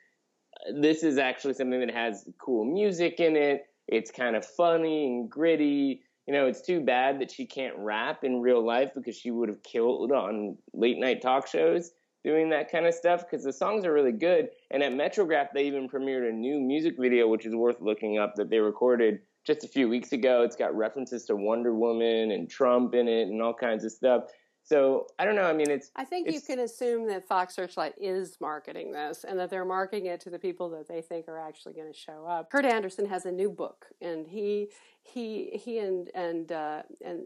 This 0.73 1.03
is 1.03 1.17
actually 1.17 1.53
something 1.53 1.79
that 1.79 1.93
has 1.93 2.25
cool 2.39 2.65
music 2.65 3.19
in 3.19 3.35
it. 3.35 3.63
It's 3.87 4.11
kind 4.11 4.35
of 4.35 4.45
funny 4.45 5.05
and 5.07 5.29
gritty. 5.29 6.01
You 6.29 6.35
know, 6.35 6.45
it's 6.45 6.61
too 6.61 6.79
bad 6.79 7.19
that 7.21 7.31
she 7.31 7.47
can't 7.47 7.73
rap 7.79 8.23
in 8.23 8.39
real 8.39 8.63
life 8.63 8.91
because 8.93 9.17
she 9.17 9.31
would 9.31 9.49
have 9.49 9.63
killed 9.63 10.11
on 10.11 10.59
late 10.75 10.99
night 10.99 11.23
talk 11.23 11.47
shows 11.47 11.89
doing 12.23 12.51
that 12.51 12.71
kind 12.71 12.85
of 12.85 12.93
stuff 12.93 13.21
because 13.21 13.43
the 13.43 13.51
songs 13.51 13.83
are 13.83 13.91
really 13.91 14.11
good. 14.11 14.49
And 14.69 14.83
at 14.83 14.91
Metrograph, 14.91 15.47
they 15.55 15.63
even 15.63 15.89
premiered 15.89 16.29
a 16.29 16.31
new 16.31 16.59
music 16.59 16.97
video, 16.99 17.27
which 17.27 17.47
is 17.47 17.55
worth 17.55 17.81
looking 17.81 18.19
up, 18.19 18.35
that 18.35 18.51
they 18.51 18.59
recorded 18.59 19.21
just 19.43 19.63
a 19.63 19.67
few 19.67 19.89
weeks 19.89 20.11
ago. 20.11 20.43
It's 20.43 20.55
got 20.55 20.75
references 20.75 21.25
to 21.25 21.35
Wonder 21.35 21.73
Woman 21.73 22.29
and 22.29 22.47
Trump 22.47 22.93
in 22.93 23.07
it 23.07 23.23
and 23.23 23.41
all 23.41 23.55
kinds 23.55 23.83
of 23.83 23.91
stuff. 23.91 24.25
So 24.69 25.07
I 25.17 25.25
don't 25.25 25.35
know. 25.35 25.45
I 25.45 25.53
mean, 25.53 25.71
it's 25.71 25.89
I 25.95 26.05
think 26.05 26.31
you 26.31 26.39
can 26.41 26.59
assume 26.59 27.07
that 27.07 27.27
Fox 27.27 27.55
Searchlight 27.55 27.95
is 27.99 28.37
marketing 28.39 28.91
this 28.91 29.25
and 29.27 29.39
that 29.39 29.49
they're 29.49 29.65
marketing 29.65 30.05
it 30.05 30.19
to 30.21 30.29
the 30.29 30.37
people 30.37 30.69
that 30.69 30.87
they 30.87 31.01
think 31.01 31.27
are 31.27 31.39
actually 31.39 31.73
going 31.73 31.91
to 31.91 31.97
show 31.97 32.23
up. 32.27 32.51
Kurt 32.51 32.65
Andersen 32.65 33.07
has 33.07 33.25
a 33.25 33.31
new 33.31 33.49
book, 33.49 33.87
and 33.99 34.27
he 34.27 34.67
he 35.01 35.49
he 35.55 35.79
and 35.79 36.11
and 36.13 36.51
uh, 36.51 36.83
and 37.03 37.25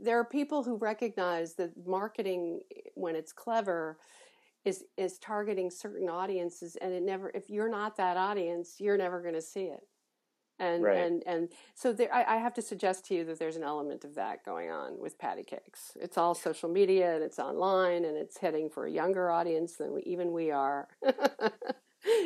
there 0.00 0.20
are 0.20 0.24
people 0.24 0.62
who 0.62 0.76
recognize 0.76 1.54
that 1.54 1.72
marketing, 1.84 2.60
when 2.94 3.16
it's 3.16 3.32
clever, 3.32 3.98
is 4.64 4.84
is 4.96 5.18
targeting 5.18 5.72
certain 5.72 6.08
audiences, 6.08 6.76
and 6.76 6.92
it 6.92 7.02
never 7.02 7.32
if 7.34 7.50
you're 7.50 7.68
not 7.68 7.96
that 7.96 8.16
audience, 8.16 8.76
you're 8.78 8.96
never 8.96 9.20
going 9.20 9.34
to 9.34 9.42
see 9.42 9.64
it. 9.64 9.87
And 10.60 10.82
Right. 10.82 10.98
and 10.98 11.22
and 11.26 11.48
so 11.74 11.92
there, 11.92 12.12
I, 12.12 12.34
I 12.34 12.36
have 12.38 12.54
to 12.54 12.62
suggest 12.62 13.04
to 13.06 13.14
you 13.14 13.24
that 13.26 13.38
there's 13.38 13.56
an 13.56 13.62
element 13.62 14.04
of 14.04 14.14
that 14.16 14.44
going 14.44 14.70
on 14.70 14.98
with 14.98 15.16
Patti 15.18 15.44
Cakes. 15.44 15.92
It's 16.00 16.18
all 16.18 16.34
social 16.34 16.68
media 16.68 17.14
and 17.14 17.22
it's 17.22 17.38
online 17.38 18.04
and 18.04 18.16
it's 18.16 18.38
heading 18.38 18.68
for 18.68 18.86
a 18.86 18.90
younger 18.90 19.30
audience 19.30 19.76
than 19.76 19.92
we, 19.94 20.02
even 20.02 20.32
we 20.32 20.50
are. 20.50 20.88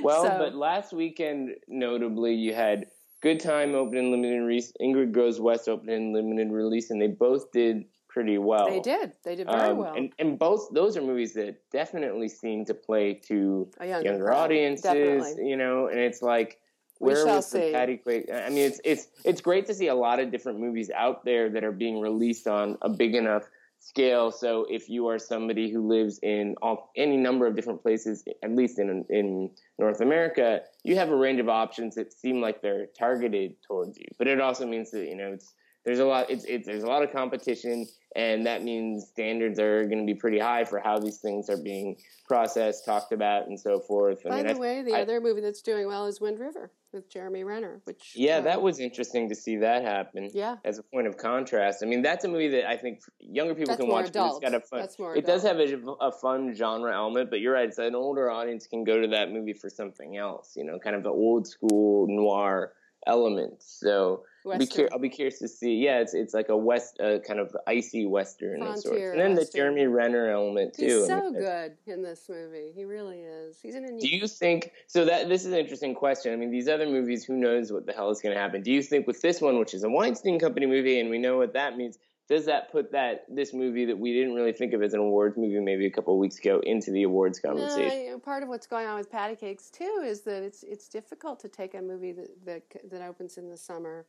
Well, 0.02 0.22
So- 0.24 0.38
but 0.38 0.54
last 0.54 0.92
weekend, 0.92 1.56
notably, 1.66 2.34
you 2.34 2.54
had 2.54 2.86
Good 3.20 3.40
Time 3.40 3.74
open 3.74 3.96
in 3.98 4.10
limited 4.10 4.40
release, 4.42 4.72
Ingrid 4.80 5.12
Goes 5.12 5.40
West 5.40 5.68
open 5.68 5.88
in 5.88 6.12
limited 6.12 6.52
release, 6.52 6.90
and 6.90 7.00
they 7.00 7.06
both 7.08 7.50
did 7.52 7.84
pretty 8.08 8.36
well. 8.36 8.68
they 8.68 8.80
did. 8.80 9.12
They 9.24 9.34
did 9.34 9.46
very 9.46 9.70
Um, 9.70 9.78
well. 9.78 9.94
and, 9.94 10.12
and 10.18 10.38
both 10.38 10.68
those 10.72 10.96
are 10.96 11.02
movies 11.02 11.32
that 11.34 11.56
definitely 11.70 12.28
seem 12.28 12.64
to 12.66 12.74
play 12.74 13.14
to 13.28 13.70
A 13.80 13.86
younger 13.86 14.08
younger 14.10 14.32
audiences, 14.34 14.82
definitely. 14.82 15.48
you 15.48 15.56
know, 15.56 15.86
and 15.86 15.98
it's 15.98 16.20
like 16.20 16.60
where 17.02 17.26
was 17.26 17.50
the 17.50 17.60
see. 17.60 17.72
Patti 17.72 17.96
Cakes? 17.96 18.30
I 18.32 18.48
mean, 18.48 18.64
it's 18.64 18.80
it's 18.84 19.08
it's 19.24 19.40
great 19.40 19.66
to 19.66 19.74
see 19.74 19.88
a 19.88 19.94
lot 19.94 20.20
of 20.20 20.30
different 20.30 20.60
movies 20.60 20.90
out 20.90 21.24
there 21.24 21.50
that 21.50 21.64
are 21.64 21.72
being 21.72 22.00
released 22.00 22.46
on 22.46 22.78
a 22.82 22.88
big 22.88 23.14
enough 23.14 23.48
scale. 23.80 24.30
So 24.30 24.66
if 24.70 24.88
you 24.88 25.08
are 25.08 25.18
somebody 25.18 25.70
who 25.70 25.86
lives 25.86 26.20
in 26.22 26.54
all, 26.62 26.92
any 26.96 27.16
number 27.16 27.46
of 27.46 27.56
different 27.56 27.82
places, 27.82 28.24
at 28.42 28.52
least 28.52 28.78
in 28.78 29.04
in 29.10 29.50
North 29.78 30.00
America, 30.00 30.62
you 30.84 30.96
have 30.96 31.10
a 31.10 31.16
range 31.16 31.40
of 31.40 31.48
options 31.48 31.96
that 31.96 32.12
seem 32.12 32.40
like 32.40 32.62
they're 32.62 32.86
targeted 32.98 33.56
towards 33.66 33.98
you. 33.98 34.06
But 34.18 34.28
it 34.28 34.40
also 34.40 34.66
means 34.66 34.90
that 34.92 35.06
you 35.06 35.16
know 35.16 35.32
it's 35.32 35.52
there's 35.84 35.98
a 35.98 36.04
lot 36.04 36.30
it's, 36.30 36.44
it's 36.44 36.66
there's 36.66 36.82
a 36.84 36.86
lot 36.86 37.02
of 37.02 37.12
competition 37.12 37.86
and 38.14 38.46
that 38.46 38.62
means 38.62 39.08
standards 39.08 39.58
are 39.58 39.84
going 39.86 39.98
to 39.98 40.04
be 40.04 40.14
pretty 40.14 40.38
high 40.38 40.64
for 40.64 40.78
how 40.78 40.98
these 40.98 41.18
things 41.18 41.48
are 41.48 41.56
being 41.56 41.96
processed 42.28 42.84
talked 42.84 43.12
about 43.12 43.46
and 43.46 43.58
so 43.58 43.80
forth 43.80 44.22
By 44.24 44.36
mean, 44.36 44.46
the 44.46 44.54
I- 44.54 44.58
way, 44.58 44.82
the 44.82 44.94
I- 44.94 45.02
other 45.02 45.20
movie 45.20 45.40
that's 45.40 45.62
doing 45.62 45.86
well 45.86 46.06
is 46.06 46.20
Wind 46.20 46.38
River 46.38 46.70
with 46.92 47.08
Jeremy 47.10 47.42
Renner, 47.42 47.80
which 47.84 48.12
yeah 48.14 48.36
uh, 48.36 48.40
that 48.42 48.60
was 48.60 48.78
interesting 48.78 49.28
to 49.30 49.34
see 49.34 49.56
that 49.56 49.82
happen 49.82 50.28
yeah. 50.34 50.56
as 50.64 50.78
a 50.78 50.82
point 50.82 51.06
of 51.06 51.16
contrast 51.16 51.82
i 51.82 51.86
mean 51.86 52.02
that's 52.02 52.24
a 52.26 52.28
movie 52.28 52.48
that 52.48 52.68
i 52.68 52.76
think 52.76 53.00
younger 53.18 53.54
people 53.54 53.68
That's 53.68 53.80
can 53.80 53.88
watch 53.88 54.02
but 54.04 54.08
it's 54.08 54.16
adult. 54.16 54.42
got 54.42 54.54
a 54.54 54.60
fun 54.60 54.80
That's 54.80 54.98
more 54.98 55.16
it 55.16 55.24
does 55.26 55.42
have 55.42 55.58
a, 55.58 55.74
a 56.02 56.12
fun 56.12 56.54
genre 56.54 56.94
element 56.94 57.30
but 57.30 57.40
you're 57.40 57.54
right 57.54 57.66
it's 57.66 57.78
an 57.78 57.94
older 57.94 58.30
audience 58.30 58.66
can 58.66 58.84
go 58.84 59.00
to 59.00 59.08
that 59.08 59.30
movie 59.32 59.54
for 59.54 59.70
something 59.70 60.18
else 60.18 60.52
you 60.54 60.64
know 60.64 60.78
kind 60.78 60.94
of 60.94 61.02
the 61.02 61.08
old 61.08 61.46
school 61.46 62.06
noir 62.10 62.72
elements 63.06 63.78
so 63.80 64.22
be, 64.58 64.66
cur- 64.66 64.88
I'll 64.92 64.98
be 64.98 65.08
curious 65.08 65.38
to 65.38 65.48
see. 65.48 65.76
Yeah, 65.76 66.00
it's 66.00 66.14
it's 66.14 66.34
like 66.34 66.48
a 66.48 66.56
west, 66.56 67.00
uh, 67.00 67.18
kind 67.20 67.38
of 67.38 67.56
icy 67.66 68.06
western 68.06 68.62
of 68.62 68.78
sorts, 68.78 69.00
and 69.00 69.20
then 69.20 69.34
the. 69.34 69.48
Jeremy 69.52 69.86
Renner 69.86 70.30
element 70.30 70.74
too. 70.74 70.84
He's 70.84 71.04
I 71.04 71.06
so 71.08 71.30
mean, 71.30 71.34
good 71.34 71.76
in 71.86 72.02
this 72.02 72.28
movie. 72.28 72.72
He 72.74 72.84
really 72.84 73.20
is. 73.20 73.58
He's 73.62 73.74
an 73.74 73.98
Do 73.98 74.08
you 74.08 74.26
think 74.26 74.72
so? 74.86 75.04
That 75.04 75.28
this 75.28 75.44
is 75.44 75.52
an 75.52 75.58
interesting 75.58 75.94
question. 75.94 76.32
I 76.32 76.36
mean, 76.36 76.50
these 76.50 76.68
other 76.68 76.86
movies, 76.86 77.24
who 77.24 77.36
knows 77.36 77.72
what 77.72 77.86
the 77.86 77.92
hell 77.92 78.10
is 78.10 78.20
going 78.20 78.34
to 78.34 78.40
happen? 78.40 78.62
Do 78.62 78.72
you 78.72 78.82
think 78.82 79.06
with 79.06 79.20
this 79.20 79.40
one, 79.40 79.58
which 79.58 79.74
is 79.74 79.84
a 79.84 79.88
Weinstein 79.88 80.38
Company 80.38 80.66
movie, 80.66 80.98
and 80.98 81.10
we 81.10 81.18
know 81.18 81.36
what 81.36 81.52
that 81.52 81.76
means, 81.76 81.98
does 82.28 82.46
that 82.46 82.70
put 82.72 82.92
that 82.92 83.24
this 83.28 83.52
movie 83.52 83.84
that 83.84 83.98
we 83.98 84.12
didn't 84.12 84.34
really 84.34 84.52
think 84.52 84.72
of 84.72 84.82
as 84.82 84.94
an 84.94 85.00
awards 85.00 85.36
movie 85.36 85.58
maybe 85.60 85.86
a 85.86 85.90
couple 85.90 86.14
of 86.14 86.20
weeks 86.20 86.38
ago 86.38 86.60
into 86.64 86.90
the 86.90 87.02
awards 87.02 87.38
conversation? 87.38 88.20
part 88.20 88.42
of 88.42 88.48
what's 88.48 88.66
going 88.66 88.86
on 88.86 88.96
with 88.96 89.10
Patti 89.10 89.36
Cakes 89.36 89.70
too 89.70 90.02
is 90.04 90.22
that 90.22 90.42
it's 90.42 90.62
it's 90.62 90.88
difficult 90.88 91.40
to 91.40 91.48
take 91.48 91.74
a 91.74 91.82
movie 91.82 92.12
that 92.12 92.44
that, 92.44 92.62
that 92.90 93.02
opens 93.02 93.36
in 93.36 93.50
the 93.50 93.56
summer 93.56 94.06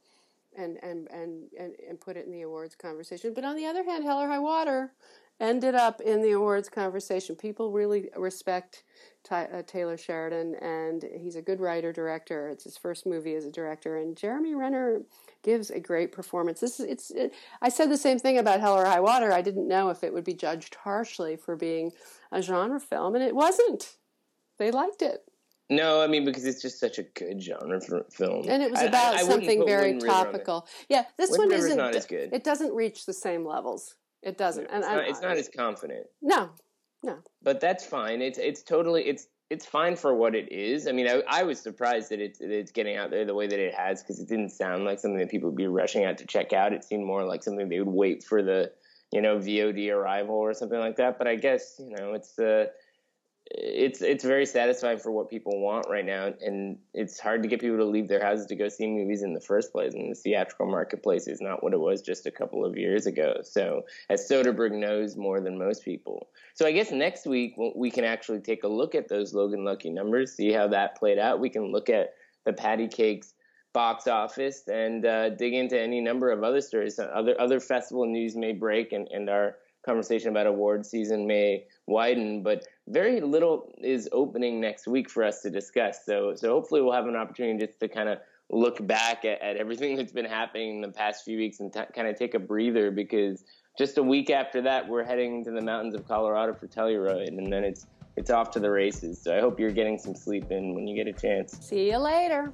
and, 0.58 0.78
and 0.84 1.08
and 1.12 1.50
and 1.58 1.74
and 1.88 2.00
put 2.00 2.18
it 2.18 2.26
in 2.26 2.32
the 2.32 2.42
awards 2.42 2.76
conversation. 2.76 3.34
But 3.34 3.44
on 3.44 3.56
the 3.56 3.66
other 3.66 3.84
hand, 3.84 4.04
Hell 4.04 4.20
or 4.20 4.28
High 4.28 4.40
Water 4.40 4.94
ended 5.40 5.76
up 5.76 6.00
in 6.02 6.22
the 6.22 6.32
awards 6.32 6.70
conversation. 6.70 7.36
People 7.36 7.72
really 7.72 8.10
respect 8.16 8.84
Ty, 9.24 9.46
uh, 9.46 9.62
Taylor 9.66 9.98
Sheridan, 9.98 10.56
and 10.56 11.04
he's 11.18 11.36
a 11.36 11.42
good 11.42 11.60
writer 11.60 11.92
director. 11.92 12.50
It's 12.50 12.66
his 12.66 12.78
first 12.78 13.06
movie 13.06 13.36
as 13.36 13.46
a 13.46 13.52
director, 13.52 13.98
and 13.98 14.16
Jeremy 14.16 14.54
Renner 14.54 15.02
gives 15.44 15.70
a 15.70 15.80
great 15.80 16.12
performance. 16.12 16.60
This 16.60 16.80
is 16.80 16.86
it's. 16.86 17.12
It, 17.12 17.34
I 17.62 17.70
said 17.70 17.90
the 17.90 17.98
same 17.98 18.20
thing 18.20 18.38
about 18.38 18.60
Hell 18.60 18.78
or 18.78 18.86
High 18.86 19.00
Water. 19.00 19.32
I 19.32 19.42
didn't 19.42 19.68
know 19.68 19.90
if 19.90 20.04
it 20.04 20.14
would 20.14 20.24
be 20.24 20.34
judged 20.34 20.76
harshly 20.76 21.36
for 21.36 21.56
being 21.56 21.92
a 22.32 22.42
genre 22.42 22.80
film, 22.80 23.16
and 23.16 23.24
it 23.24 23.36
wasn't. 23.36 23.96
They 24.60 24.72
liked 24.72 25.02
it, 25.02 25.24
No, 25.70 26.02
I 26.02 26.08
mean 26.08 26.26
because 26.26 26.46
it's 26.46 26.62
just 26.62 26.80
such 26.80 27.00
a 27.00 27.04
good 27.04 27.42
genre 27.42 27.80
for 27.82 28.06
film, 28.12 28.46
and 28.50 28.62
it 28.62 28.70
was 28.70 28.80
I- 28.80 28.84
I- 28.84 28.88
about 28.88 29.14
I 29.16 29.24
wouldn't 29.24 29.30
something 29.46 29.66
very 29.66 29.92
Wind 29.92 30.04
River 30.04 30.14
on 30.16 30.26
topical. 30.26 30.68
Yeah, 30.90 31.06
this 31.18 31.32
Wind 31.32 31.40
one 31.40 31.50
River's 31.50 31.66
isn't. 31.66 31.78
not 31.78 31.96
as 31.96 32.06
good. 32.06 32.34
It 32.34 32.44
doesn't 32.44 32.74
reach 32.74 33.06
the 33.06 33.14
same 33.14 33.46
levels. 33.46 33.96
It 34.22 34.38
doesn't, 34.38 34.68
and 34.68 34.80
It's 34.84 34.88
I- 34.88 34.96
not, 34.96 35.08
it's 35.08 35.22
not 35.22 35.38
as 35.38 35.50
confident. 35.50 36.08
No, 36.22 36.50
no, 37.04 37.18
but 37.42 37.60
that's 37.60 37.86
fine. 37.86 38.22
It's 38.22 38.38
it's 38.38 38.62
totally 38.64 39.04
it's 39.08 39.28
it's 39.50 39.66
fine 39.66 39.96
for 39.96 40.14
what 40.16 40.36
it 40.36 40.52
is. 40.52 40.88
I 40.88 40.92
mean, 40.94 41.08
I, 41.08 41.22
I 41.28 41.44
was 41.44 41.60
surprised 41.60 42.10
that 42.12 42.20
it's 42.20 42.40
that 42.40 42.50
it's 42.52 42.72
getting 42.72 42.98
out 42.98 43.10
there 43.12 43.24
the 43.26 43.34
way 43.36 43.48
that 43.48 43.60
it 43.60 43.74
has 43.74 44.02
because 44.02 44.20
it 44.20 44.28
didn't 44.28 44.50
sound 44.50 44.84
like 44.86 45.00
something 45.00 45.20
that 45.20 45.30
people 45.30 45.50
would 45.50 45.58
be 45.58 45.68
rushing 45.68 46.06
out 46.06 46.18
to 46.20 46.26
check 46.26 46.54
out. 46.54 46.74
It 46.74 46.84
seemed 46.84 47.06
more 47.06 47.24
like 47.26 47.44
something 47.44 47.70
they 47.70 47.80
would 47.80 47.88
wait 47.94 48.24
for 48.24 48.42
the 48.44 48.72
you 49.12 49.22
know 49.22 49.38
VOD 49.38 49.92
arrival 49.92 50.36
or 50.36 50.54
something 50.54 50.80
like 50.80 50.98
that. 50.98 51.18
But 51.18 51.28
I 51.28 51.36
guess 51.36 51.76
you 51.80 51.96
know 51.96 52.14
it's 52.14 52.38
uh, 52.40 52.68
it's 53.56 54.02
it's 54.02 54.24
very 54.24 54.46
satisfying 54.46 54.98
for 54.98 55.12
what 55.12 55.30
people 55.30 55.60
want 55.60 55.86
right 55.90 56.06
now, 56.06 56.34
and 56.42 56.78
it's 56.94 57.20
hard 57.20 57.44
to 57.44 57.50
get 57.50 57.62
people 57.62 57.78
to 57.78 57.86
leave 57.86 58.08
their 58.08 58.24
houses 58.24 58.48
to 58.48 58.56
go 58.56 58.68
see 58.68 58.88
movies 58.88 59.22
in 59.22 59.34
the 59.34 59.42
first 59.42 59.72
place. 59.72 59.94
And 59.94 60.12
the 60.12 60.16
theatrical 60.16 60.66
marketplace 60.66 61.28
is 61.28 61.40
not 61.40 61.64
what 61.64 61.74
it 61.74 61.80
was 61.80 62.02
just 62.02 62.26
a 62.26 62.32
couple 62.32 62.66
of 62.66 62.78
years 62.78 63.06
ago. 63.06 63.36
So, 63.44 63.84
as 64.10 64.28
Soderbergh 64.28 64.74
knows 64.74 65.16
more 65.16 65.40
than 65.40 65.58
most 65.58 65.86
people. 65.86 66.30
So, 66.56 66.66
I 66.66 66.72
guess 66.72 66.92
next 66.92 67.26
week 67.28 67.56
we- 67.58 67.94
can 67.94 68.06
actually 68.06 68.40
take 68.40 68.64
a 68.64 68.68
look 68.68 68.96
at 68.96 69.08
those 69.08 69.36
Logan 69.36 69.64
Lucky 69.64 69.92
numbers, 69.92 70.34
see 70.34 70.52
how 70.52 70.68
that 70.70 70.98
played 70.98 71.20
out. 71.20 71.40
We 71.40 71.50
can 71.50 71.72
look 71.72 71.92
at 71.92 72.16
the 72.44 72.54
Patti 72.54 72.88
Cakes 72.88 73.36
box 73.72 74.08
office 74.08 74.68
and 74.68 75.06
uh, 75.06 75.30
dig 75.30 75.54
into 75.54 75.80
any 75.80 76.02
number 76.02 76.32
of 76.32 76.44
other 76.44 76.62
stories. 76.62 76.98
Other 76.98 77.40
other 77.40 77.60
festival 77.60 78.08
news 78.08 78.36
may 78.36 78.52
break, 78.52 78.94
and, 78.94 79.08
and 79.10 79.30
our 79.30 79.58
conversation 79.86 80.30
about 80.30 80.48
award 80.48 80.86
season 80.86 81.28
may 81.28 81.66
widen, 81.88 82.42
but 82.42 82.66
very 82.88 83.22
little 83.22 83.74
is 83.82 84.10
opening 84.12 84.60
next 84.60 84.88
week 84.88 85.10
for 85.10 85.24
us 85.24 85.42
to 85.42 85.50
discuss. 85.50 86.06
So, 86.06 86.36
so 86.36 86.50
hopefully 86.50 86.82
we'll 86.82 86.94
have 86.94 87.08
an 87.08 87.16
opportunity 87.16 87.66
just 87.66 87.80
to 87.80 87.88
kind 87.88 88.10
of 88.10 88.20
look 88.50 88.86
back 88.86 89.26
at, 89.26 89.42
at 89.42 89.58
everything 89.58 89.96
that's 89.98 90.12
been 90.12 90.26
happening 90.26 90.76
in 90.76 90.82
the 90.82 90.92
past 90.92 91.24
few 91.24 91.38
weeks 91.38 91.60
and 91.60 91.72
t- 91.72 91.82
kind 91.96 92.08
of 92.08 92.18
take 92.18 92.34
a 92.34 92.40
breather 92.40 92.92
because 92.92 93.44
just 93.78 93.98
a 93.98 94.04
week 94.04 94.30
after 94.30 94.62
that, 94.62 94.88
we're 94.88 95.04
heading 95.04 95.44
to 95.46 95.52
the 95.52 95.62
mountains 95.62 95.96
of 95.96 96.08
Colorado 96.08 96.54
for 96.54 96.68
Telluride, 96.68 97.30
and 97.30 97.52
then 97.52 97.64
it's 97.64 97.88
it's 98.16 98.30
off 98.30 98.52
to 98.52 98.60
the 98.60 98.70
races. 98.70 99.20
So 99.20 99.36
I 99.36 99.40
hope 99.40 99.60
you're 99.60 99.72
getting 99.72 99.98
some 99.98 100.14
sleep 100.14 100.52
in 100.52 100.76
when 100.76 100.86
you 100.86 100.96
get 100.96 101.08
a 101.08 101.20
chance. 101.20 101.58
see 101.60 101.90
you 101.90 101.98
later. 101.98 102.54